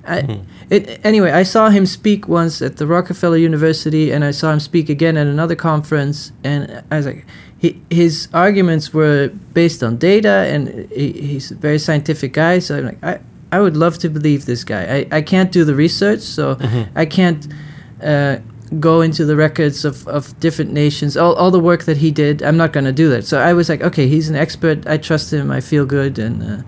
[0.07, 0.41] I, Mhm.
[0.71, 4.61] it, anyway, I saw him speak once at the Rockefeller University, and I saw him
[4.61, 6.33] speak again at another conference.
[6.43, 7.27] And I was like,
[7.59, 12.61] he, his arguments were based on data, and he, he's a very scientific guy.
[12.61, 13.19] So I'm like, I,
[13.53, 15.07] I would love to believe this guy.
[15.11, 16.87] I, I can't do the research, so Mhm.
[16.97, 17.47] I can't
[18.03, 18.37] uh,
[18.79, 22.43] go into the records of, of different nations, all, all the work that he did.
[22.43, 23.25] I'm not going to do that.
[23.27, 24.87] So I was like, okay, he's an expert.
[24.87, 25.51] I trust him.
[25.51, 26.19] I feel good.
[26.19, 26.63] And uh,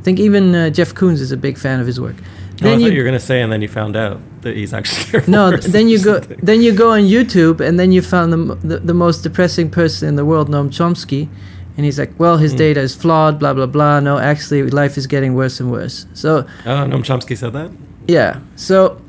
[0.00, 2.16] I think even uh, Jeff Koons is a big fan of his work.
[2.62, 4.72] Oh, I thought you were going to say, and then you found out that he's
[4.72, 8.54] actually no, then you go then you go on YouTube and then you found the,
[8.62, 11.28] the the most depressing person in the world, Noam Chomsky,
[11.76, 12.58] and he's like, well, his Hmm.
[12.58, 13.98] data is flawed, blah blah blah.
[14.00, 16.06] No, actually, life is getting worse and worse.
[16.14, 17.72] So Oh, Noam Chomsky said that.
[18.06, 19.00] yeah, so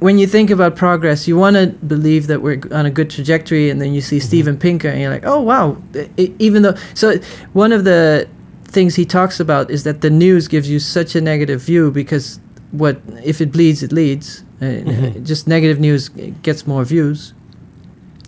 [0.00, 3.70] when you think about progress, you want to believe that we're on a good trajectory,
[3.70, 5.76] and then you see Steven Pinker, and you're like, oh wow,
[6.16, 6.74] even though.
[6.94, 7.18] So
[7.52, 8.28] one of the
[8.64, 12.40] things he talks about is that the news gives you such a negative view because
[12.72, 14.42] what if it bleeds, it leads.
[14.60, 15.24] Uh, Mhm.
[15.24, 16.08] Just negative news
[16.42, 17.32] gets more views.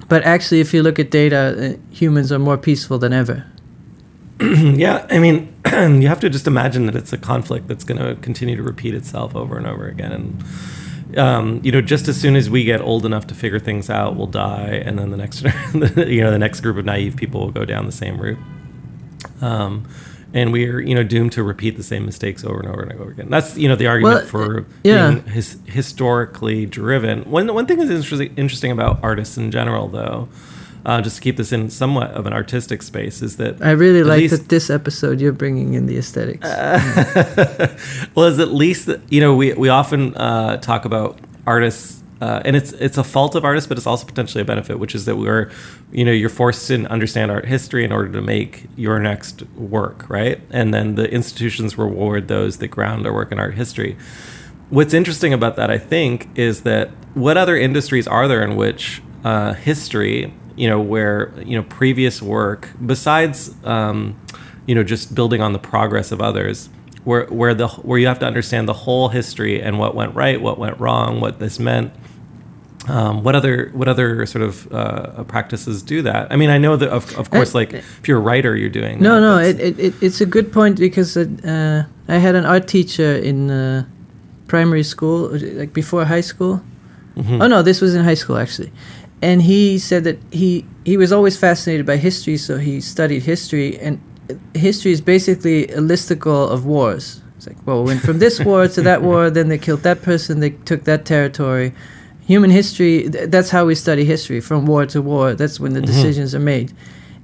[0.09, 1.39] But actually, if you look at data,
[1.77, 3.45] uh, humans are more peaceful than ever.
[4.41, 5.53] yeah, I mean,
[6.03, 8.95] you have to just imagine that it's a conflict that's going to continue to repeat
[8.95, 10.13] itself over and over again.
[10.13, 10.45] And,
[11.17, 14.17] um, you know, just as soon as we get old enough to figure things out,
[14.17, 15.43] we'll die, and then the next,
[15.75, 18.39] you know, the next group of naive people will go down the same route.
[19.41, 19.89] Um,
[20.35, 22.93] and we are, you know, doomed to repeat the same mistakes over and over and
[22.93, 23.31] over again.
[23.31, 25.11] That's, you know, the argument Well, for yeah.
[25.13, 27.23] being his, historically driven.
[27.31, 30.29] One one thing that's interesting, interesting about artists in general, though,
[30.87, 34.03] uh, just to keep this in somewhat of an artistic space, is that I really
[34.03, 36.49] like least- that this episode you're bringing in the aesthetics.
[38.15, 42.43] well, is at least that you know we we often uh, talk about artists, uh,
[42.45, 45.05] and it's it's a fault of artists, but it's also potentially a benefit, which is
[45.07, 45.51] that we're
[45.93, 50.09] you know you're forced to understand art history in order to make your next work,
[50.09, 50.41] right?
[50.51, 53.97] And then the institutions reward those that ground their work in art history.
[54.71, 59.03] what's interesting about that, I think, is that what other industries are there in which
[59.25, 64.19] uh, history, you know, where you know previous work, besides um,
[64.67, 66.69] you know just building on the progress of others,
[67.05, 70.41] where where the where you have to understand the whole history and what went right,
[70.41, 71.93] what went wrong, what this meant.
[72.89, 76.33] Um, what other what other sort of uh, practices do that?
[76.33, 79.03] I mean, I know that of, of course, like if you're a writer, you're doing.
[79.03, 82.47] No, that, no, it, it, it, it's a good point because uh, I had an
[82.47, 83.85] art teacher in uh,
[84.47, 85.29] primary school,
[85.61, 86.63] like before high school.
[87.17, 87.43] Mhm.
[87.43, 88.71] Oh no, this was in high school actually,
[89.23, 93.79] and he said that he he was always fascinated by history, so he studied history,
[93.79, 94.01] and
[94.55, 97.23] history is basically a listicle of wars.
[97.37, 100.03] It's like, well, we went from this war to that war, then they killed that
[100.03, 101.73] person, they took that territory.
[102.27, 105.35] Human history, th- that's how we study history, from war to war.
[105.35, 105.87] That's when the mm-hmm.
[105.87, 106.73] decisions are made.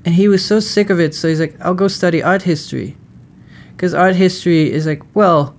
[0.05, 2.97] And he was so sick of it, so he's like, I'll go study art history.
[3.73, 5.57] Because art history is like, well,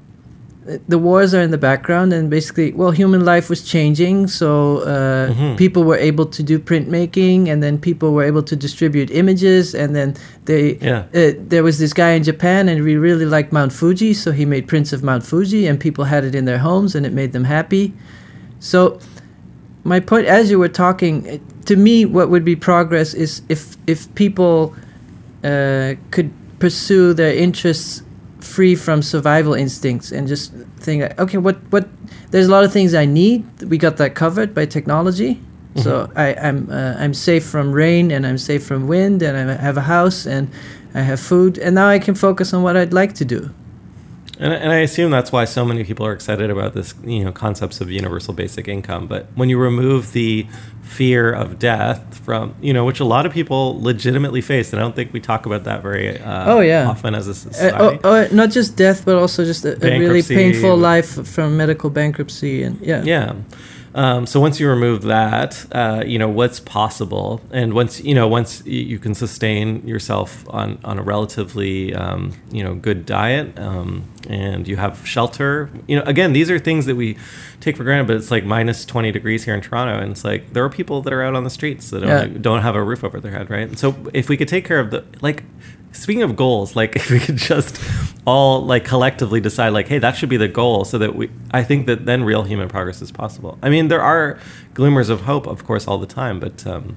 [0.87, 5.29] the wars are in the background and basically well human life was changing so uh,
[5.31, 5.57] Mhm.
[5.57, 9.95] people were able to do printmaking and then people were able to distribute images and
[9.95, 11.03] then they Yeah.
[11.13, 14.43] uh, there was this guy in japan and we really liked mount fuji so he
[14.45, 17.31] made prints of mount fuji and people had it in their homes and it made
[17.31, 17.93] them happy
[18.59, 18.97] so
[19.83, 24.07] my point as you were talking to me what would be progress is if if
[24.15, 24.73] people
[25.43, 28.01] uh, could pursue their interests
[28.45, 31.87] free from survival instincts and just think okay what what
[32.31, 33.45] there's a lot of things i need.
[33.63, 35.41] We got that covered by technology.
[35.83, 39.55] So I, i'm uh, i'm safe from rain and i'm safe from wind and i
[39.55, 40.49] have a house and
[40.93, 43.53] i have food and now i can focus on what i'd like to do
[44.39, 47.31] And, and I assume that's why so many people are excited about this, you know,
[47.31, 49.07] concepts of universal basic income.
[49.07, 50.45] But when you remove the
[50.83, 54.83] fear of death from, you know, which a lot of people legitimately face, and I
[54.83, 56.87] don't think we talk about that very uh, Oh, yeah.
[56.87, 57.99] often as a uh, society.
[58.03, 61.89] oh, oh, not just death but also just a, a really painful life from medical
[61.89, 63.35] bankruptcy and yeah Yeah.
[63.95, 68.27] Um, so once you remove that, uh, you know what's possible, and once you know
[68.27, 74.03] once you can sustain yourself on on a relatively um, you know good diet, um,
[74.29, 75.69] and you have shelter.
[75.87, 77.17] You know, again, these are things that we
[77.61, 80.51] take for granted, but it's like minus twenty degrees here in Toronto, and it's like
[80.51, 83.01] there are people that are out on the streets that don't don't have a roof
[83.01, 83.67] over their head, right?
[83.69, 85.43] And so if we could take care of the like.
[85.95, 87.79] Speaking of goals, like if we could just
[88.25, 91.63] all like collectively decide like, hey, that should be the goal, so that we, I
[91.63, 93.57] think that then real human progress is possible.
[93.61, 94.37] I mean, there are
[94.73, 96.95] glimmers of hope, of course, all the time, but um,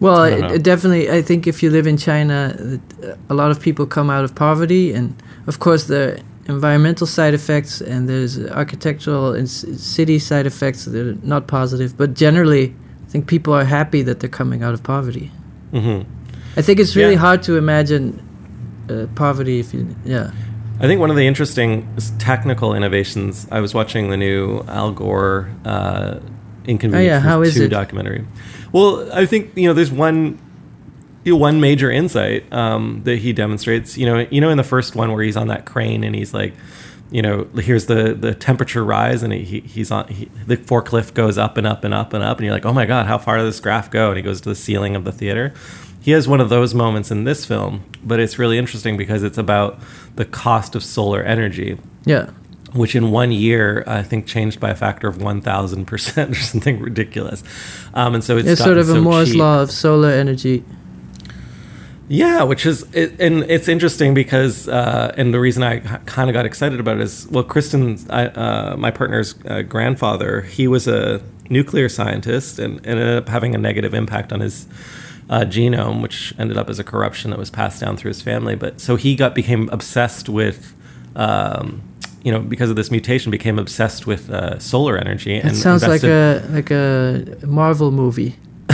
[0.00, 1.10] Well, I definitely.
[1.10, 2.78] I think if you live in China,
[3.28, 5.14] a lot of people come out of poverty, and
[5.46, 11.16] of course the environmental side effects, and there's architectural and city side effects that are
[11.22, 11.96] not positive.
[11.96, 12.74] But generally,
[13.06, 15.30] I think people are happy that they're coming out of poverty.
[15.72, 16.04] mhm.
[16.56, 17.20] I think it's really Yeah.
[17.20, 18.20] hard to imagine
[18.88, 19.94] uh, poverty if you.
[20.04, 20.30] Yeah.
[20.80, 23.48] I think one of the interesting technical innovations.
[23.50, 26.20] I was watching the new Al Gore uh,
[26.66, 27.68] Inconvenience Oh, yeah, Two it?
[27.68, 28.26] documentary.
[28.72, 30.38] Well, I think you know there's one
[31.24, 33.98] you know, one major insight um, that he demonstrates.
[33.98, 36.32] You know, you know, in the first one where he's on that crane and he's
[36.32, 36.54] like,
[37.10, 41.14] you know, here's the the temperature rise and he, he he's on he, the forklift
[41.14, 43.18] goes up and up and up and up and you're like, oh my god, how
[43.18, 44.08] far does this graph go?
[44.08, 45.54] And he goes to the ceiling of the theater.
[46.08, 49.36] He has one of those moments in this film, but it's really interesting because it's
[49.36, 49.78] about
[50.16, 52.30] the cost of solar energy Yeah.
[52.72, 56.34] which in one year I think changed by a factor of one thousand percent or
[56.36, 57.44] something ridiculous.
[57.92, 59.38] Um, and so it's It's sort of a so Moore's cheap.
[59.38, 60.64] law of solar energy.
[62.08, 66.32] Yeah, which is it, and it's interesting because uh, and the reason I kind of
[66.32, 70.88] got excited about it is well, Kristen, I, uh, my partner's uh, grandfather, he was
[70.88, 74.66] a nuclear scientist and ended up having a negative impact on his
[75.28, 78.54] uh, genome, which ended up as a corruption that was passed down through his family.
[78.54, 80.74] But so he got became obsessed with.
[81.16, 81.82] Um,
[82.24, 85.36] you know, because of this mutation, became obsessed with uh, solar energy.
[85.36, 88.36] It sounds like a like a Marvel movie.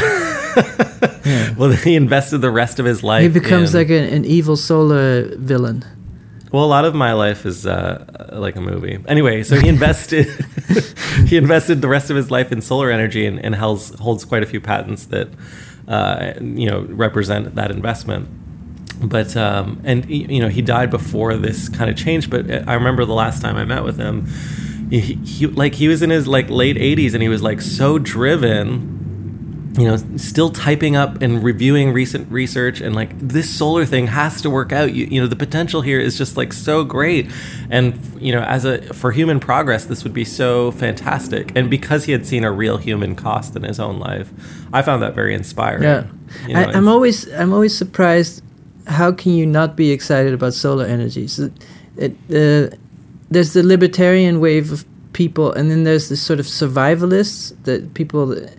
[1.25, 1.55] yeah.
[1.57, 3.23] Well, he invested the rest of his life.
[3.23, 5.85] He becomes in- like an, an evil solar villain.
[6.53, 8.99] Well, a lot of my life is uh, like a movie.
[9.09, 10.27] Anyway, so he invested
[11.27, 14.43] he invested the rest of his life in solar energy and, and holds holds quite
[14.43, 15.29] a few patents that
[15.89, 18.29] uh, you know represent that investment.
[19.01, 22.31] But um, and you know he died before this kind of changed.
[22.31, 24.27] But I remember the last time I met with him,
[24.91, 27.99] he, he like he was in his like late 80s and he was like so
[27.99, 29.04] driven
[29.77, 34.41] you know, still typing up and reviewing recent research and like this solar thing has
[34.43, 34.95] to work out.
[34.95, 37.29] You, you know, the potential here is just like so great.
[37.71, 41.57] And, you know, as a, for human progress, this would be so fantastic.
[41.57, 44.31] And because he had seen a real human cost in his own life,
[44.73, 45.83] I found that very inspiring.
[45.83, 46.07] Yeah,
[46.47, 48.43] You know, I, I'm always I'm always surprised.
[48.87, 51.27] How can you not be excited about solar energy?
[51.27, 51.51] So,
[51.97, 52.77] it, uh,
[53.31, 58.27] there's the libertarian wave of people, and then there's this sort of survivalists that people
[58.27, 58.53] that-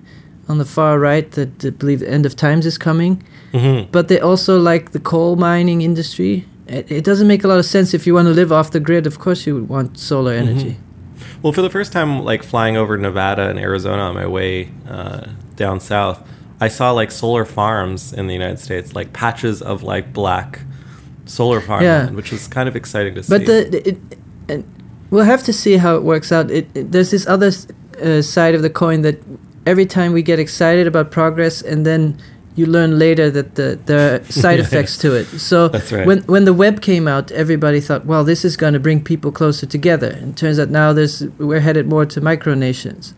[0.47, 3.21] on the far right that, that believe the end of times is coming,
[3.53, 3.87] Mhm.
[3.91, 6.45] but they also like the coal mining industry.
[6.67, 8.79] It, it doesn't make a lot of sense if you want to live off the
[8.79, 9.05] grid.
[9.07, 10.77] Of course, you would want solar energy.
[11.41, 15.27] Well, for the first time, like flying over Nevada and Arizona on my way uh,
[15.55, 16.21] down south,
[16.59, 20.61] I saw like solar farms in the United States, like patches of like black
[21.25, 22.15] solar farmland, Yeah.
[22.15, 23.29] which is kind of exciting to see.
[23.29, 23.89] But the,
[24.49, 24.65] it,
[25.09, 26.49] we'll have to see how it works out.
[26.51, 27.51] It, it there's this other
[28.03, 29.17] uh, side of the coin that
[29.65, 32.17] every time we get excited about progress, and then
[32.55, 35.25] you learn later that the there are side effects to it.
[35.25, 36.07] So That's right.
[36.07, 39.31] when when the web came out, everybody thought, well, this is going to bring people
[39.31, 40.11] closer together.
[40.11, 43.13] And turns out now there's we're headed more to micronations,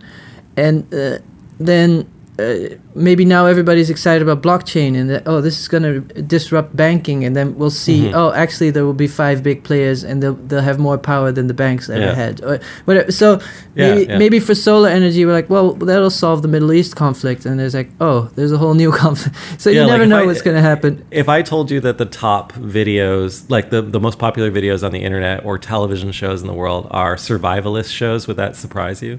[0.55, 1.19] and uh,
[1.59, 2.09] then.
[2.39, 6.75] Uh, maybe now everybody's excited about blockchain and that oh this is going to disrupt
[6.75, 8.13] banking and then we'll see Mhm.
[8.13, 11.47] oh actually there will be five big players and they'll, they'll have more power than
[11.47, 12.13] the banks ever Yeah.
[12.13, 13.39] had or whatever so
[13.73, 14.17] Yeah, maybe, yeah.
[14.19, 17.73] maybe for solar energy we're like well that'll solve the middle east conflict and there's
[17.73, 20.57] like oh there's a whole new conflict so you never if know I- what's going
[20.57, 24.51] to happen if I told you that the top videos, like the, the most popular
[24.51, 28.55] videos on the internet or television shows in the world, are survivalist shows, would that
[28.55, 29.17] surprise you?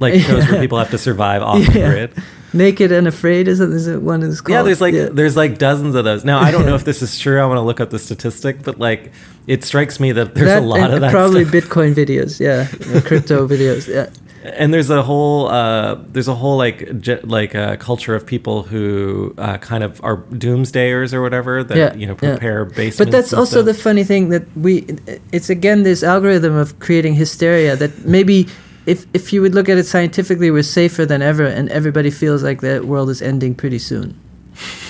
[0.00, 1.90] Like shows where people have to survive off the Yeah.
[1.90, 2.12] grid.
[2.54, 5.08] naked and afraid is it, is it one is called Yeah, there's like Yeah.
[5.12, 6.24] there's like dozens of those.
[6.24, 7.40] Now I don't know if this is true.
[7.40, 9.12] I want to look up the statistic, but like
[9.46, 11.10] it strikes me that there's That a lot of that.
[11.10, 11.64] probably stuff.
[11.64, 14.08] bitcoin videos yeah or crypto videos yeah
[14.44, 18.62] and there's a whole uh, there's a whole like ge- like uh, culture of people
[18.62, 22.30] who uh, kind of are doomsdayers or whatever that Yeah, you know yeah.
[22.32, 22.98] prepare basements.
[22.98, 23.66] But that's also stuff.
[23.66, 24.86] the funny thing that we
[25.32, 28.46] it's again this algorithm of creating hysteria that maybe
[28.88, 32.42] if if you would look at it scientifically we're safer than ever and everybody feels
[32.42, 34.18] like the world is ending pretty soon.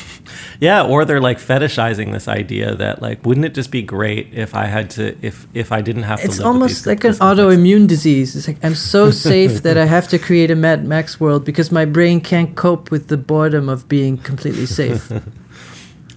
[0.60, 4.56] Yeah, or they're like fetishizing this idea that like, wouldn't it just be great if
[4.56, 6.24] I had to, if if I didn't have to.
[6.24, 8.34] It's almost like an autoimmune disease.
[8.34, 11.70] It's like I'm so safe that I have to create a Mad Max world because
[11.70, 15.12] my brain can't cope with the boredom of being completely safe.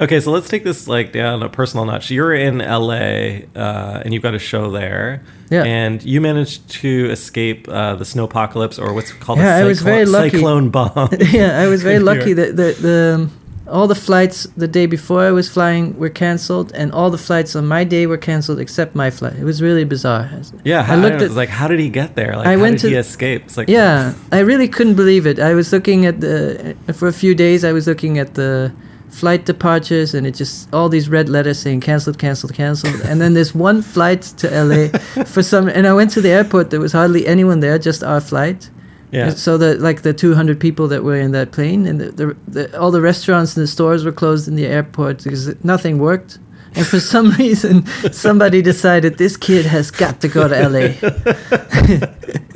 [0.01, 2.09] Okay, so let's take this like down a personal notch.
[2.09, 5.23] You're in LA, uh, and you've got a show there.
[5.51, 5.63] Yeah.
[5.65, 9.65] And you managed to escape uh, the snow apocalypse, or what's called Yeah, a I
[9.65, 10.29] was very lucky.
[10.37, 11.09] cyclone bomb.
[11.39, 13.29] yeah, I was very lucky that the, the
[13.67, 17.55] all the flights the day before I was flying were canceled, and all the flights
[17.55, 19.35] on my day were canceled except my flight.
[19.35, 20.29] It was really bizarre.
[20.63, 22.35] yeah, I looked at- like, how did he get there?
[22.37, 23.43] Like, I how went did he to- escape?
[23.45, 25.37] It's like, Yeah, I really couldn't believe it.
[25.39, 27.63] I was looking at the for a few days.
[27.63, 28.71] I was looking at the
[29.11, 33.01] flight departures, and it just all these red letters saying canceled, canceled, canceled.
[33.05, 34.87] and then there's one flight to LA
[35.25, 35.67] for some.
[35.69, 36.69] And I went to the airport.
[36.69, 38.69] There was hardly anyone there, just our flight.
[39.11, 39.27] yeah.
[39.27, 42.35] And So the like the 200 people that were in that plane, and the, the,
[42.47, 46.39] the all the restaurants and the stores were closed in the airport because nothing worked.
[46.73, 50.87] And for some reason, somebody decided this kid has got to go to LA.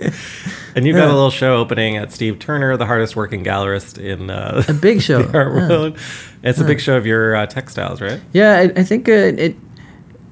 [0.75, 1.13] And you've got Yeah.
[1.13, 5.01] a little show opening at Steve Turner, the hardest working gallerist in uh, A big
[5.07, 5.21] show.
[5.23, 5.67] the art yeah.
[5.69, 5.97] world.
[6.43, 8.19] It's a big show of your uh, textiles, right?
[8.33, 9.55] Yeah, I, I think uh, it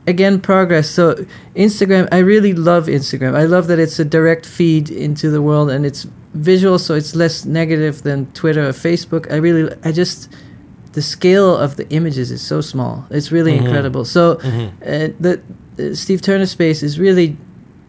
[0.06, 0.90] again progress.
[0.90, 1.16] So
[1.56, 3.36] Instagram, I really love Instagram.
[3.36, 7.16] I love that it's a direct feed into the world and it's visual, so it's
[7.16, 9.32] less negative than Twitter or Facebook.
[9.32, 10.30] I really, I just
[10.92, 13.08] the scale of the images is so small.
[13.10, 13.66] It's really Mhm.
[13.66, 14.06] incredible.
[14.06, 14.68] So Mhm.
[14.82, 15.42] uh, the
[15.80, 17.36] uh, Steve Turner space is really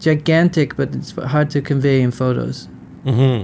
[0.04, 2.68] gigantic, but it's hard to convey in photos.
[3.04, 3.42] hmm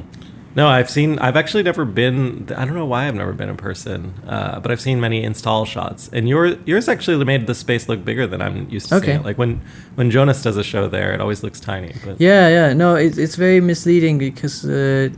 [0.57, 1.11] No, I've seen.
[1.27, 2.19] I've actually never been.
[2.61, 3.99] I don't know why I've never been in person,
[4.35, 6.11] uh, but I've seen many install shots.
[6.17, 9.07] And your yours actually made the space look bigger than I'm used to Okay.
[9.07, 9.21] seeing.
[9.21, 9.25] it.
[9.29, 9.53] Like when
[9.99, 11.93] when Jonas does a show there, it always looks tiny.
[12.05, 12.75] But Yeah, yeah.
[12.83, 15.09] No, it, it's very misleading because uh,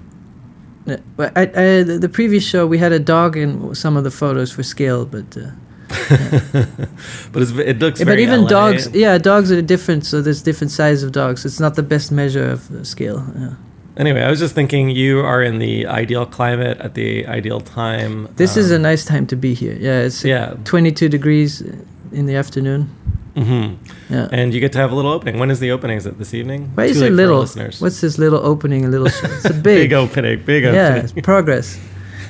[1.19, 4.51] I, I, the the previous show we had a dog in some of the photos
[4.57, 5.47] for scale, but uh,
[7.33, 8.01] but it's, it looks.
[8.01, 8.49] yeah, but even LA.
[8.49, 10.05] dogs, yeah, dogs are different.
[10.07, 11.45] So there's different sizes of dogs.
[11.45, 13.25] It's not the best measure of scale.
[13.39, 13.55] Yeah.
[13.97, 18.27] Anyway, I was just thinking you are in the ideal climate at the ideal time.
[18.37, 19.77] This is a Um, nice time to be here.
[19.79, 20.55] Yeah, it's yeah.
[20.65, 21.63] 22 degrees
[22.11, 22.89] in the afternoon.
[23.37, 23.75] hmm
[24.11, 24.29] Yeah.
[24.33, 25.39] And you get to have a little opening.
[25.39, 25.99] When is the opening?
[25.99, 26.71] Is it this evening?
[26.75, 27.41] Why is it late for our little?
[27.41, 27.81] listeners.
[27.83, 28.85] What's this little opening?
[28.87, 29.07] A little.
[29.09, 29.93] It's a big, big.
[29.93, 30.43] opening?
[30.45, 31.05] Big yeah, opening.
[31.05, 31.79] it's progress.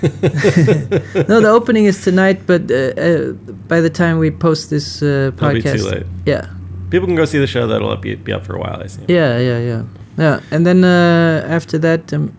[1.28, 3.32] no, the opening is tonight, but uh, uh,
[3.68, 6.06] by the time we post this uh, It'll be podcast, too late.
[6.26, 6.46] yeah,
[6.90, 7.66] People can go see the show.
[7.66, 8.82] That'll be, be up for a while.
[8.82, 9.02] I see.
[9.08, 9.82] yeah, yeah, yeah,
[10.18, 10.40] yeah.
[10.50, 12.32] And then uh, after that, um,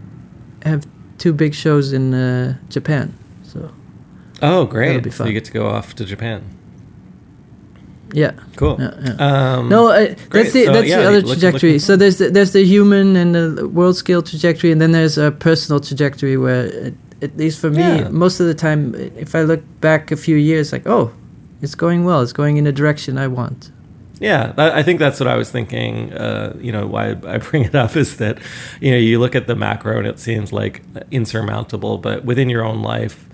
[0.66, 0.86] I have
[1.18, 3.14] two big shows in uh, Japan.
[3.44, 3.72] So
[4.42, 5.14] Oh, That'll great!
[5.14, 6.42] So you get to go off to Japan.
[8.14, 8.78] yeah, Cool.
[8.80, 9.56] yeah, yeah.
[9.58, 11.80] Um, no, uh, that's the So, that's yeah, the other look- trajectory.
[11.80, 15.32] so there's the, there's the human and the world scale trajectory, and then there's a
[15.32, 16.94] personal trajectory where, at,
[17.24, 18.10] at least for me, Yeah.
[18.10, 21.12] most of the time, if I look back a few years, like oh,
[21.62, 23.72] it's going well, it's going in the direction I want.
[24.20, 26.14] Yeah, I think that's what I was thinking.
[26.14, 28.38] Uh, you know, why I bring it up is that,
[28.80, 32.64] you know, you look at the macro and it seems like insurmountable, but within your
[32.64, 33.26] own life,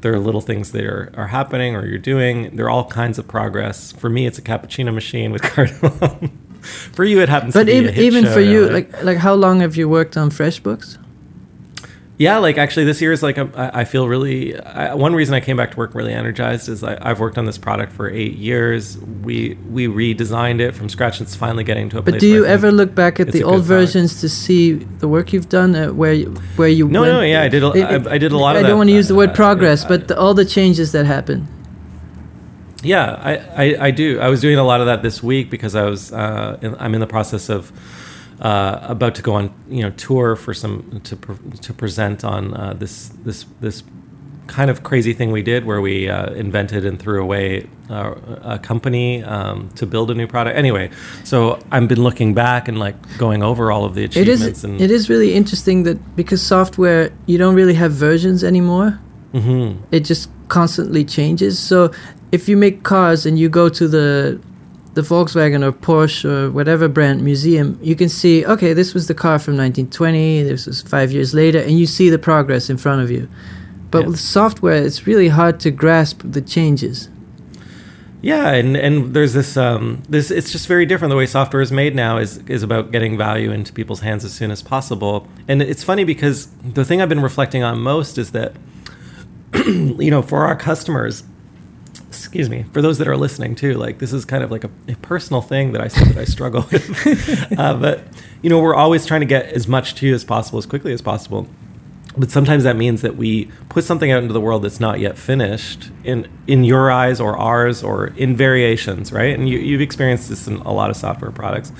[0.00, 2.56] there are little things that are, are happening or you're doing.
[2.56, 3.92] There are all kinds of progress.
[3.92, 6.30] For me, it's a cappuccino machine with cardamom.
[6.62, 9.34] for you, it happens But to be a even even for you, like like how
[9.34, 10.98] long have you worked on FreshBooks?
[12.18, 14.58] Yeah, like actually, this year is like a, I I feel really.
[14.58, 17.44] I, one reason I came back to work really energized is I, I've worked on
[17.44, 18.98] this product for eight years.
[18.98, 21.20] We we redesigned it from scratch.
[21.20, 22.14] It's finally getting to a place.
[22.14, 23.92] But do you ever look back at the old good product.
[23.92, 26.88] versions to see the work you've done, uh, where you, where you?
[26.88, 27.12] No, went?
[27.12, 27.68] no, yeah, I did a-
[28.08, 29.84] I- I did a lot of I don't want to use the word uh, progress,
[29.84, 31.46] uh, but the, all the changes that happen.
[32.82, 33.32] Yeah, I,
[33.64, 34.18] I, I do.
[34.20, 36.94] I was doing a lot of that this week because I was uh, in, I'm
[36.94, 37.72] in the process of
[38.40, 42.54] uh, about to go on you know tour for some to pre- to present on
[42.54, 43.82] uh, this this this
[44.46, 48.58] kind of crazy thing we did where we uh, invented and threw away uh, a
[48.58, 50.56] company um, to build a new product.
[50.56, 50.90] Anyway,
[51.22, 54.80] so I've been looking back and like going over all of the achievements is and
[54.80, 58.98] it is really interesting that because software you don't really have versions anymore.
[59.34, 59.76] Mhm.
[59.90, 61.58] It just constantly changes.
[61.58, 61.90] So
[62.32, 64.40] if you make cars and you go to the
[64.98, 69.14] the Volkswagen or Porsche or whatever brand museum, you can see okay, this was the
[69.14, 70.42] car from 1920.
[70.42, 73.28] This was five years later, and you see the progress in front of you.
[73.92, 74.08] But Yeah.
[74.08, 77.08] with software, it's really hard to grasp the changes.
[78.22, 81.10] Yeah, and and there's this um this it's just very different.
[81.10, 84.32] The way software is made now is is about getting value into people's hands as
[84.32, 85.28] soon as possible.
[85.46, 88.50] And it's funny because the thing I've been reflecting on most is that
[90.04, 91.22] you know, for our customers,
[92.08, 94.70] excuse me, for those that are listening too, like this is kind of like a,
[94.88, 97.52] a personal thing that I that I struggle with.
[97.58, 98.04] uh, but
[98.42, 100.92] you know, we're always trying to get as much to you as possible, as quickly
[100.92, 101.46] as possible.
[102.16, 105.18] But sometimes that means that we put something out into the world that's not yet
[105.18, 109.38] finished in in your eyes or ours or in variations, right?
[109.38, 111.72] And you, you've experienced this in a lot of software products.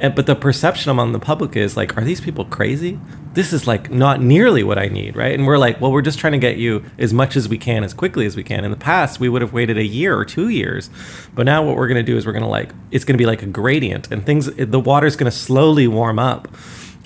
[0.00, 2.98] And, but the perception among the public is like, are these people crazy?
[3.34, 5.34] This is like not nearly what I need, right?
[5.34, 7.82] And we're like, well, we're just trying to get you as much as we can,
[7.84, 8.64] as quickly as we can.
[8.64, 10.90] In the past, we would have waited a year or two years,
[11.34, 13.18] but now what we're going to do is we're going to like, it's going to
[13.18, 16.48] be like a gradient, and things, the water's going to slowly warm up.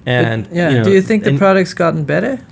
[0.05, 2.45] And yeah, you know, do you think the and- product's gotten better?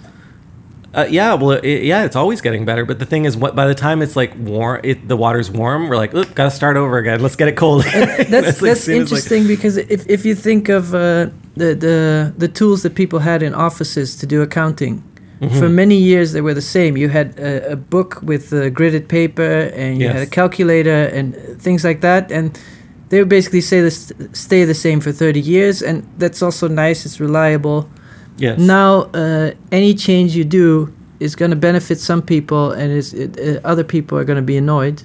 [0.94, 2.84] Uh, yeah, well, it, yeah, it's always getting better.
[2.84, 5.88] But the thing is, what by the time it's like warm, it, the water's warm.
[5.88, 7.20] We're like, gotta start over again.
[7.20, 7.82] Let's get it cold.
[7.92, 11.74] that's It's like, that's as, like- interesting because if, if you think of uh, the,
[11.74, 15.02] the the tools that people had in offices to do accounting,
[15.40, 15.58] Mm-hmm.
[15.58, 16.96] for many years they were the same.
[16.96, 19.42] You had a, a book with uh, gridded paper,
[19.74, 22.56] and you had a calculator and things like that, and
[23.08, 27.04] they would basically say this stay the same for thirty years, and that's also nice.
[27.04, 27.90] It's reliable.
[28.36, 28.58] Yes.
[28.58, 33.38] Now, uh, any change you do is going to benefit some people, and is it,
[33.38, 35.02] uh, other people are going to be annoyed.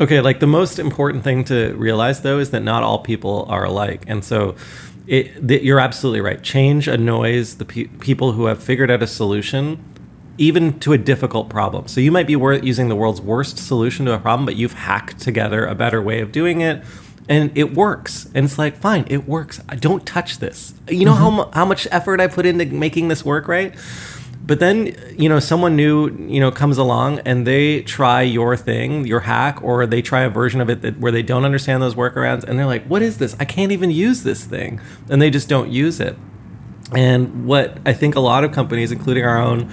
[0.00, 3.64] Okay, like the most important thing to realize though is that not all people are
[3.64, 4.56] alike, and so
[5.06, 6.42] it, that you're absolutely right.
[6.42, 9.82] Change annoys the pe- people who have figured out a solution,
[10.38, 11.88] even to a difficult problem.
[11.88, 14.72] So you might be wor- using the world's worst solution to a problem, but you've
[14.72, 16.82] hacked together a better way of doing it.
[17.28, 19.60] And it works, and it's like fine, it works.
[19.68, 20.74] I don't touch this.
[20.88, 21.50] You know how mm-hmm.
[21.50, 23.74] mu- how much effort I put into making this work, right?
[24.44, 29.06] But then, you know, someone new, you know, comes along and they try your thing,
[29.06, 31.94] your hack, or they try a version of it that where they don't understand those
[31.94, 33.36] workarounds, and they're like, "What is this?
[33.38, 36.16] I can't even use this thing," and they just don't use it.
[36.92, 39.70] And what I think a lot of companies, including our own,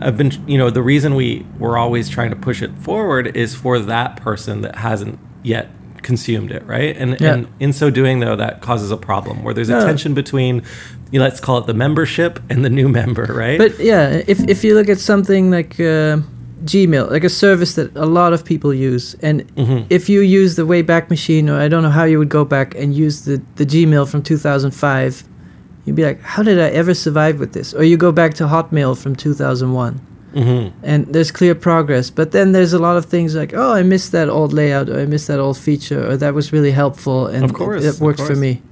[0.00, 3.54] have been, you know, the reason we we're always trying to push it forward is
[3.54, 5.70] for that person that hasn't yet
[6.12, 6.96] consumed it, right?
[7.00, 7.34] And Yeah.
[7.34, 9.84] and in so doing, though, that causes a problem where there's a Yeah.
[9.90, 10.54] tension between,
[11.12, 13.58] you know, let's call it the membership and the new member, right?
[13.64, 16.16] But yeah, if if you look at something like uh,
[16.72, 19.84] Gmail, like a service that a lot of people use, and Mhm.
[19.90, 22.68] if you use the Wayback Machine, or I don't know how you would go back
[22.82, 25.12] and use the the Gmail from 2005,
[25.84, 27.68] you'd be like, how did I ever survive with this?
[27.78, 30.00] Or you go back to Hotmail from 2001.
[30.38, 33.82] Hmm And there's clear progress, but then there's a lot of things like, oh, I
[33.82, 37.26] missed that old layout, or I missed that old feature, or that was really helpful,
[37.26, 38.38] and Of course, it, of worked for course.
[38.38, 38.62] me.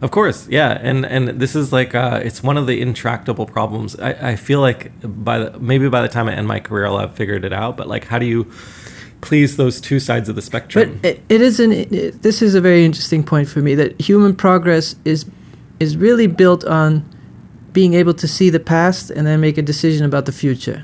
[0.00, 3.96] Of course, yeah, and and this is like uh, it's one of the intractable problems.
[3.98, 6.98] I, I feel like by the, maybe by the time I end my career, I'll
[6.98, 7.76] have figured it out.
[7.76, 8.44] But like, how do you
[9.20, 11.00] please those two sides of the But spectrum?
[11.02, 11.72] it, it is an.
[11.72, 15.24] It, this is a very interesting point for me that human progress is
[15.80, 17.02] is really built on
[17.74, 20.80] being able to see the past and then make a decision about the future.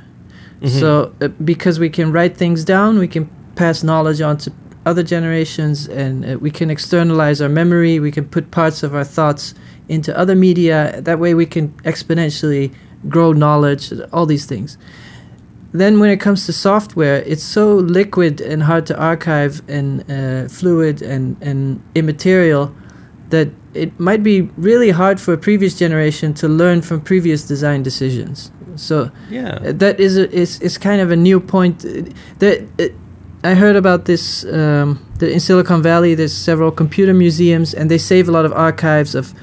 [0.61, 0.81] Mhm.
[0.81, 0.91] So
[1.23, 3.25] uh, because we can write things down, we can
[3.55, 4.51] pass knowledge on to
[4.87, 8.01] other generations, and uh, we can externalize our memory.
[8.01, 9.55] We can put parts of our thoughts
[9.89, 11.01] into other media.
[11.09, 12.71] That way, we can exponentially
[13.09, 13.93] grow knowledge.
[14.13, 14.77] All these things.
[15.73, 20.49] then when it comes to software, it's so liquid and hard to archive and uh,
[20.49, 22.73] fluid and, and immaterial
[23.31, 27.83] that it might be really hard for a previous generation to learn from previous design
[27.83, 28.51] decisions.
[28.77, 29.59] So Yeah.
[29.69, 31.85] uh, that is a, is is kind of a new point.
[31.85, 31.91] Uh,
[32.39, 34.45] That uh, I heard about this.
[34.45, 38.53] Um, that in Silicon Valley, there's several computer museums, and they save a lot of
[38.53, 39.35] archives of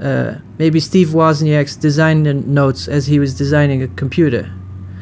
[0.00, 2.22] uh, maybe Steve Wozniak's design
[2.54, 4.50] notes as he was designing a computer,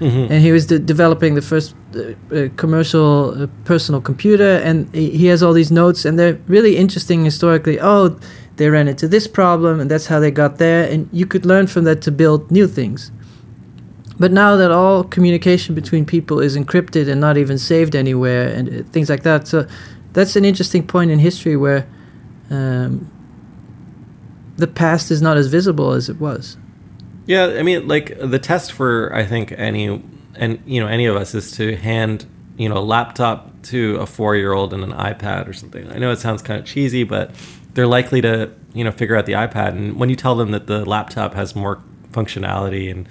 [0.02, 0.30] Mhm.
[0.30, 2.00] and he was de- developing the first uh,
[2.34, 3.10] uh, commercial
[3.42, 7.78] uh, personal computer, and he, he has all these notes, and they're really interesting historically.
[7.80, 8.16] Oh,
[8.56, 11.66] they ran into this problem, and that's how they got there, and you could learn
[11.66, 13.12] from that to build new things.
[14.18, 18.68] But now that all communication between people is encrypted and not even saved anywhere, and
[18.68, 19.66] uh, things like that, so
[20.12, 21.86] that's an interesting point in history where
[22.50, 23.06] um,
[24.56, 26.56] the past is not as visible as it was.
[27.26, 30.02] Yeah, I mean, like the test for I think any
[30.34, 34.06] and you know any of us is to hand you know a laptop to a
[34.06, 35.90] four year old and an iPad or something.
[35.90, 37.30] I know it sounds kind of cheesy, but
[37.74, 39.68] they're likely to you know figure out the iPad.
[39.68, 43.08] And when you tell them that the laptop has more functionality and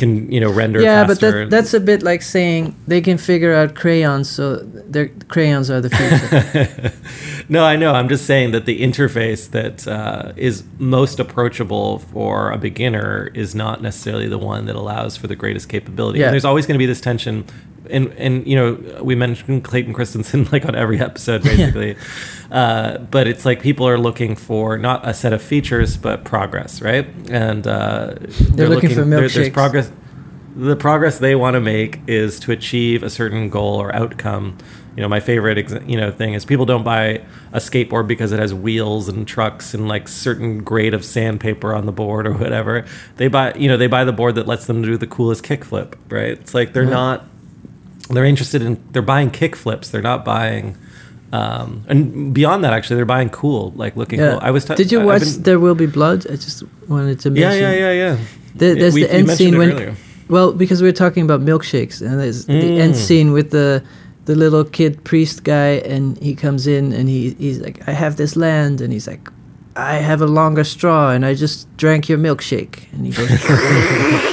[0.00, 3.54] can you know render yeah, but that, that's a bit like saying they can figure
[3.54, 7.44] out crayons, so their crayons are the future.
[7.50, 7.92] no, I know.
[7.92, 13.54] I'm just saying that the interface that uh, is most approachable for a beginner is
[13.54, 16.20] not necessarily the one that allows for the greatest capability.
[16.20, 16.26] Yeah.
[16.26, 17.44] And there's always going to be this tension.
[17.90, 21.96] And, and you know we mentioned Clayton Christensen like on every episode basically,
[22.50, 26.80] uh, but it's like people are looking for not a set of features but progress,
[26.82, 27.06] right?
[27.30, 28.14] And uh,
[28.54, 29.52] they're, looking for there- there's milkshakes.
[29.52, 29.92] progress
[30.56, 34.58] the progress they want to make is to achieve a certain goal or outcome.
[34.96, 37.22] You know, my favorite you know thing is people don't buy
[37.52, 41.86] a skateboard because it has wheels and trucks and like certain grade of sandpaper on
[41.86, 42.84] the board or whatever.
[43.16, 45.94] They buy you know they buy the board that lets them do the coolest kickflip.
[46.10, 46.32] Right?
[46.32, 46.90] It's like they're Mhm.
[46.90, 47.26] not
[48.10, 49.90] they're interested in they're buying kickflips.
[49.90, 50.76] They're not buying.
[51.32, 54.32] Um, and beyond that, actually, they're buying cool, like looking yeah.
[54.32, 54.40] cool.
[54.42, 54.64] I was.
[54.64, 56.26] T- Did you I've watch been- There Will Be Blood?
[56.28, 57.62] I just wanted to mention.
[57.62, 58.16] yeah, yeah, yeah.
[58.56, 59.94] The, there's We- the end scene when earlier.
[60.28, 62.96] Well, because we were talking about milkshakes, and there's the end Mm.
[62.96, 63.82] scene with the
[64.26, 68.16] the little kid priest guy, and he comes in and he he's like, "I have
[68.16, 69.28] this land," and he's like,
[69.76, 73.28] "I have a longer straw, and I just drank your milkshake," and he goes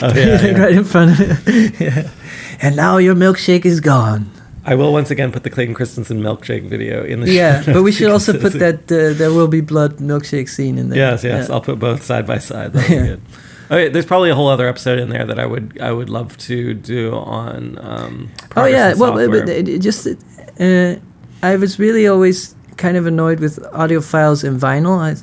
[0.02, 0.58] Oh, yeah, yeah.
[0.62, 1.74] right in front of him.
[1.80, 2.10] yeah.
[2.62, 4.32] And now your milkshake is gone.
[4.66, 7.92] I will once again put the Clayton Christensen milkshake video in the Yeah, but we
[7.94, 10.98] should also put that uh, there will be blood milkshake scene in there.
[11.00, 11.48] Yes, yes.
[11.48, 11.54] Yeah.
[11.56, 12.74] I'll put both side by side.
[12.74, 13.02] That'll Yeah.
[13.02, 13.22] be good.
[13.70, 16.38] Okay, there's probably a whole other episode in there that I would I would love
[16.50, 17.78] to do on.
[17.82, 19.46] Um, Oh yeah, well, but- software.
[19.46, 20.96] but it, it just uh,
[21.44, 25.00] I was really always kind of annoyed with audio files and vinyl.
[25.00, 25.16] I,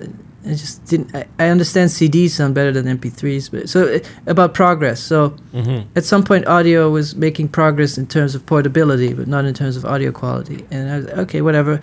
[0.46, 1.14] I just didn't.
[1.14, 5.00] I, I understand CDs sound better than MP3s, but so uh, about progress.
[5.00, 5.86] So Mhm.
[5.96, 9.76] at some point, audio was making progress in terms of portability, but not in terms
[9.76, 10.64] of audio quality.
[10.70, 11.80] And I was like, okay, whatever.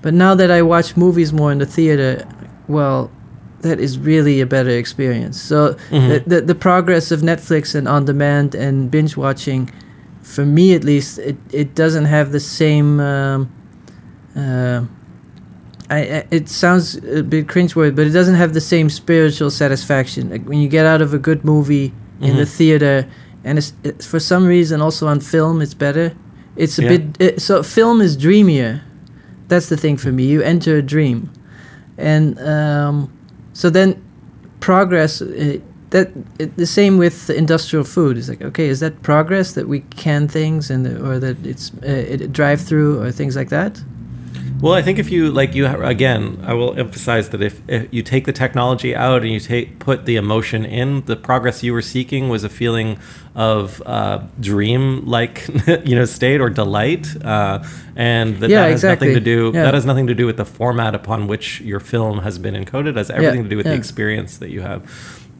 [0.00, 2.26] But now that I watch movies more in the theater,
[2.68, 3.10] well,
[3.60, 5.40] that is really a better experience.
[5.40, 6.08] So Mhm.
[6.24, 9.70] the, the the progress of Netflix and on demand and binge watching,
[10.22, 13.00] for me at least, it it doesn't have the same.
[13.00, 13.48] Um,
[14.36, 14.82] uh,
[15.90, 20.28] I, it sounds a bit cringeworthy, but it doesn't have the same spiritual satisfaction.
[20.30, 22.48] Like when you get out of a good movie in the Mhm.
[22.58, 23.06] theater,
[23.44, 26.12] and it's, it's for some reason also on film, it's better.
[26.56, 26.88] It's a Yeah.
[26.88, 28.82] bit it, so film is dreamier.
[29.48, 30.24] That's the thing for me.
[30.24, 31.30] You enter a dream,
[31.96, 33.08] and um,
[33.54, 33.94] so then
[34.60, 35.22] progress.
[35.22, 35.58] Uh,
[35.90, 38.18] that it, the same with industrial food.
[38.18, 41.86] It's like okay, is that progress that we can things and or that it's uh,
[42.14, 43.80] it drive through or things like that?
[44.60, 48.02] Well, I think if you like you again, I will emphasize that if, if you
[48.02, 51.82] take the technology out and you take put the emotion in, the progress you were
[51.82, 52.98] seeking was a feeling
[53.36, 55.46] of uh, dream like
[55.86, 57.62] you know state or delight, uh,
[57.94, 59.08] and that, Yeah, that has exactly.
[59.08, 59.62] nothing to do Yeah.
[59.64, 62.88] that has nothing to do with the format upon which your film has been encoded.
[62.88, 63.72] It has everything to do with yeah.
[63.72, 64.82] the experience that you have.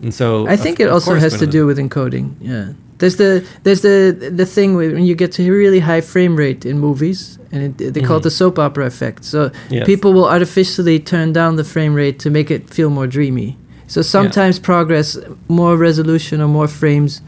[0.03, 2.35] And so I think of- it also has to do with encoding.
[2.41, 6.36] Yeah, there's the there's the the thing with when you get to really high frame
[6.36, 8.22] rate in movies, and it, they call it Mhm.
[8.24, 9.24] the soap opera effect.
[9.24, 9.86] So Yes.
[9.86, 13.57] people will artificially turn down the frame rate to make it feel more dreamy.
[13.86, 15.16] So sometimes progress,
[15.49, 17.22] more resolution or more frames,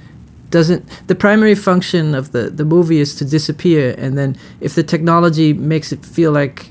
[0.51, 0.83] doesn't.
[1.07, 5.53] The primary function of the the movie is to disappear, and then if the technology
[5.55, 6.67] makes it feel like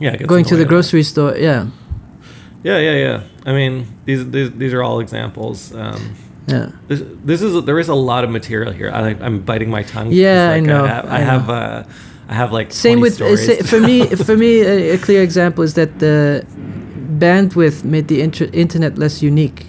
[0.00, 1.66] yeah, going in to the grocery store, yeah,
[2.64, 3.20] Yeah, yeah, yeah.
[3.46, 5.72] I mean, these these, these are all examples.
[5.74, 6.00] Um,
[6.48, 6.70] yeah.
[6.88, 8.90] This, this is there is a lot of material here.
[8.90, 10.10] I, I'm biting my tongue.
[10.12, 11.24] Yeah, It's I know, I have, I I know.
[11.34, 11.84] have, uh,
[12.30, 13.58] I have like Same 20 with uh, stories.
[13.58, 13.96] sa- for me.
[14.28, 16.44] For me, a, a clear example is that the
[17.18, 19.60] bandwidth made the inter- internet less unique,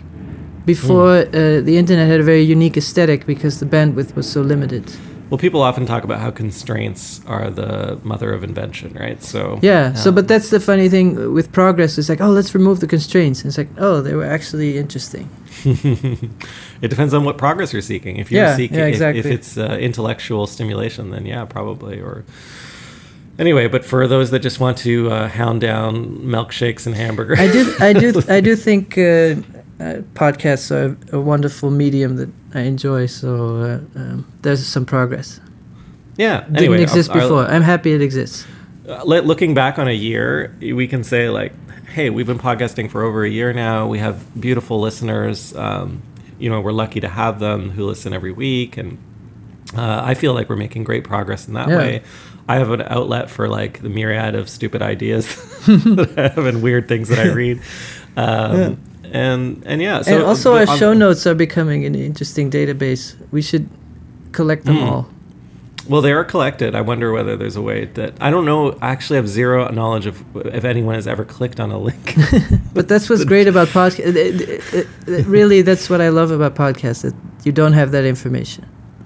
[0.65, 4.83] Before uh, the internet had a very unique aesthetic because the bandwidth was so limited.
[5.29, 9.21] Well, people often talk about how constraints are the mother of invention, right?
[9.23, 9.93] So Yeah.
[9.93, 11.97] So, um, but that's the funny thing with progress.
[11.99, 13.41] It's like, oh, let's remove the constraints.
[13.41, 15.29] And it's like, oh, they were actually interesting.
[16.81, 18.17] it depends on what progress you're seeking.
[18.17, 21.99] If you're Yeah, seeking, yeah, if- if, it's uh, intellectual stimulation, then yeah, probably.
[22.01, 22.23] Or
[23.37, 27.51] anyway, but for those that just want to uh, hound down milkshakes and hamburgers, I
[27.51, 29.35] do, I do, I do think uh,
[29.79, 33.05] uh, podcasts are a wonderful medium that I enjoy.
[33.07, 33.57] So
[33.95, 35.39] uh, um, there's some progress.
[36.17, 36.45] yeah.
[36.51, 37.45] Didn't exist our- our- before.
[37.45, 38.45] I'm happy it exists.
[38.87, 41.53] uh, looking back on a year, we can say like,
[41.93, 43.87] hey, we've been podcasting for over a year now.
[43.87, 45.55] We have beautiful listeners.
[45.55, 46.01] Um,
[46.39, 48.97] you know, we're lucky to have them who listen every week, and
[49.75, 51.77] uh, I feel like we're making great progress in that Yeah.
[51.77, 52.01] way.
[52.47, 55.25] I have an outlet for like the myriad of stupid ideas
[55.67, 57.61] that I have and weird things that I read.
[58.17, 58.79] Um,
[59.11, 63.15] And and yeah, so and also, our on- show notes are becoming an interesting database.
[63.31, 63.69] We should
[64.31, 64.91] collect them Mm.
[64.91, 65.09] all.
[65.87, 66.75] Well, they are collected.
[66.75, 68.77] I wonder whether there's a way that I don't know.
[68.79, 72.15] I actually have zero knowledge of if anyone has ever clicked on a link.
[72.73, 74.05] But that's what's great about podcast.
[75.27, 77.01] Really, that's what I love about podcasts.
[77.01, 78.65] That you don't have that information.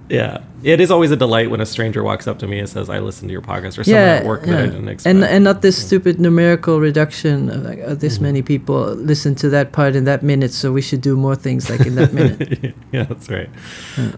[0.10, 2.90] Yeah, it is always a delight when a stranger walks up to me and says,
[2.90, 5.16] "I listened to your podcast," or someone at work that I didn't expect.
[5.16, 8.24] and and not this stupid numerical reduction of like oh, this Mm-hmm.
[8.24, 11.70] many people listen to that part in that minute, so we should do more things
[11.70, 12.74] like in that minute.
[12.92, 13.50] yeah, that's right.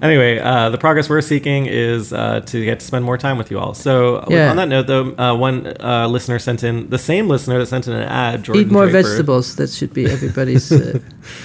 [0.02, 3.50] Anyway, uh, the progress we're seeking is uh, to get to spend more time with
[3.52, 3.74] you all.
[3.74, 4.50] So, uh, Yeah.
[4.52, 7.88] on that note, though, uh, one uh, listener sent in the same listener that sent
[7.88, 8.44] in an ad.
[8.44, 9.08] Jordan Eat more Draper.
[9.08, 9.56] vegetables.
[9.56, 10.72] That should be everybody's.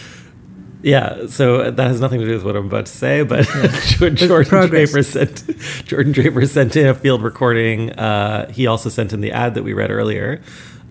[0.82, 3.46] Yeah, so that has nothing to do with what I'm about to say, but
[3.86, 4.68] Jordan, Jordan.
[4.68, 5.44] Draper sent
[5.84, 7.90] Jordan Draper sent in a field recording.
[7.92, 10.40] Uh, he also sent in the ad that we read earlier.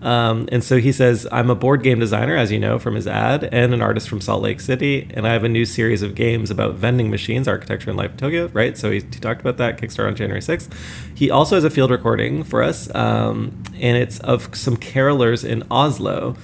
[0.02, 3.06] Um, and so he says, I'm a board game designer, as you know from his
[3.06, 5.08] ad, and an artist from Salt Lake City.
[5.12, 8.16] And I have a new series of games about vending machines, architecture, and life in
[8.16, 8.78] Tokyo, right?
[8.78, 10.72] So he, he talked about that, Kickstarter on January 6th.
[11.14, 15.64] He also has a field recording for us, um, and it's of some carolers in
[15.70, 16.36] Oslo.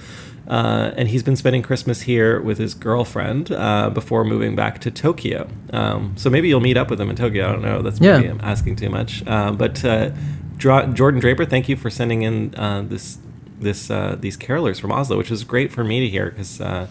[0.47, 4.89] Uh, and he's been spending Christmas here with his girlfriend uh, before moving back to
[4.91, 5.49] Tokyo.
[5.73, 7.49] Um, so maybe you'll meet up with him in Tokyo.
[7.49, 7.81] I don't know.
[7.81, 8.31] That's maybe Yeah.
[8.31, 9.23] I'm asking too much.
[9.27, 10.11] Uh, but uh,
[10.55, 13.17] Dra- Jordan Draper, thank you for sending in uh, this
[13.59, 16.87] this uh, these carolers from Oslo, which is great for me to hear because uh,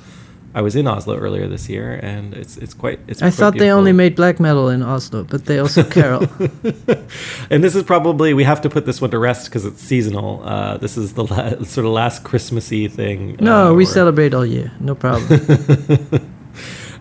[0.57, 2.99] I was in Oslo earlier this year, and it's it's quite.
[3.07, 6.23] It's I quite thought they only made black metal in Oslo, but they also carol.
[7.51, 10.43] and this is probably we have to put this one to rest because it's seasonal.
[10.43, 13.37] Uh, this is the la- sort of last Christmassy thing.
[13.39, 14.73] No, uh, we where- celebrate all year.
[14.81, 15.29] No problem.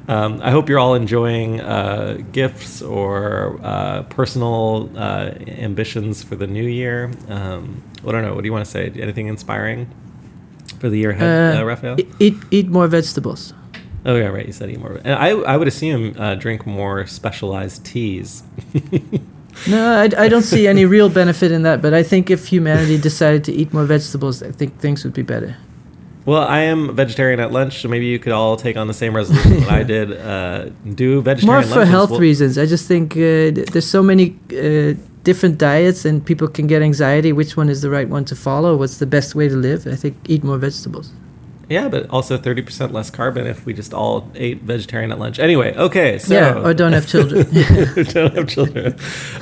[0.07, 6.45] Um, I hope you're all enjoying uh, gifts or uh, personal uh, ambitions for the
[6.45, 7.09] new year.
[7.27, 8.35] Um, I don't know.
[8.35, 8.91] What do you want to say?
[9.01, 9.89] Anything inspiring
[10.79, 11.95] for the year ahead, uh, Uh, Raphael?
[12.19, 13.53] eat eat more vegetables.
[14.05, 14.45] oh yeah, right.
[14.47, 14.99] You said eat more.
[15.03, 18.43] And I, I would assume uh, drink more specialized teas.
[19.67, 21.81] No, I, I don't see any real benefit in that.
[21.81, 25.21] But I think if humanity decided to eat more vegetables, I think things would be
[25.21, 25.55] better.
[26.25, 29.15] Well, I am vegetarian at lunch, so maybe you could all take on the same
[29.15, 30.11] resolution that I did.
[30.11, 31.89] Uh, do vegetarian More for lunches.
[31.89, 32.57] health Well- reasons.
[32.57, 34.95] I just think uh, there's so many uh,
[35.25, 37.33] different diets, and people can get anxiety.
[37.33, 38.77] Which one is the right one to follow?
[38.77, 39.85] What's the best way to live?
[39.85, 41.11] I think eat more vegetables.
[41.67, 45.39] Yeah, but also 30% less carbon if we just all ate vegetarian at lunch.
[45.39, 46.33] Anyway, okay, so.
[46.33, 47.47] Yeah, or don't have children.
[48.13, 48.95] don't have children.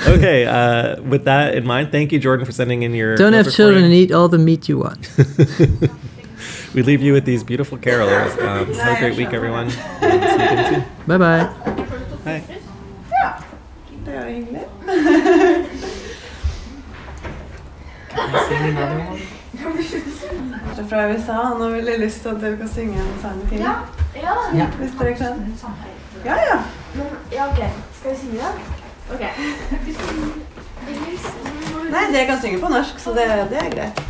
[0.08, 3.18] Okay, uh, with that in mind, thank you, Jordan, for sending in your.
[3.18, 5.12] don't field have children and eat all the meat you want.
[6.74, 8.32] We leave you with these beautiful carolers.
[8.42, 9.66] Um, have a great week, everyone.
[9.66, 10.84] And see you again soon.
[11.06, 12.44] Bye bye.
[14.06, 15.40] Bye.
[18.34, 19.28] Det var hyggelig.
[20.76, 21.32] Det er fra USA.
[21.32, 23.60] Han har veldig lyst til at dere kan synge en sang til.
[23.60, 23.74] Ja,
[24.58, 24.68] ja.
[24.80, 25.58] Hvis dere kan.
[26.26, 26.58] Ja, ja.
[26.96, 27.62] Men, ja, ok.
[28.00, 28.56] Skal vi synge den?
[29.14, 29.24] Ok.
[31.92, 34.02] Nei, dere kan synge på norsk, så det, det er greit.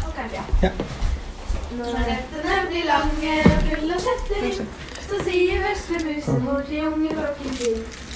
[1.77, 4.65] Når rettene blir lange og fulle av setter,
[5.07, 7.71] så sier vesle musen vår til unge klokken ti.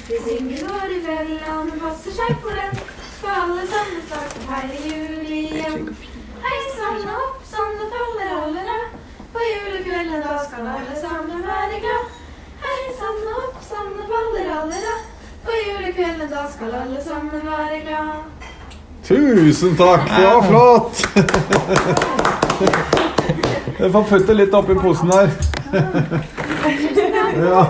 [0.07, 2.73] Hvis ingen går i fella, men passer seg på den,
[3.17, 5.89] skal alle sammen starte her i jul igjen.
[6.45, 8.77] Hei sann og hopp sann, det faller allera.
[9.33, 12.03] På julekvelden da skal alle sammen være glad.
[12.63, 14.95] Hei sann og hopp sann, det faller allera.
[15.47, 18.15] På julekvelden da skal alle sammen være glad.
[19.07, 20.07] Tusen takk!
[20.15, 20.95] Det var flott!
[23.77, 25.29] Jeg får putte litt oppi posen her.
[27.37, 27.61] Ja,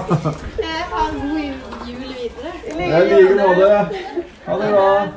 [0.88, 1.40] Ha en god
[1.86, 2.52] jul videre.
[2.80, 3.86] I like måte.
[4.46, 5.08] Ha det bra.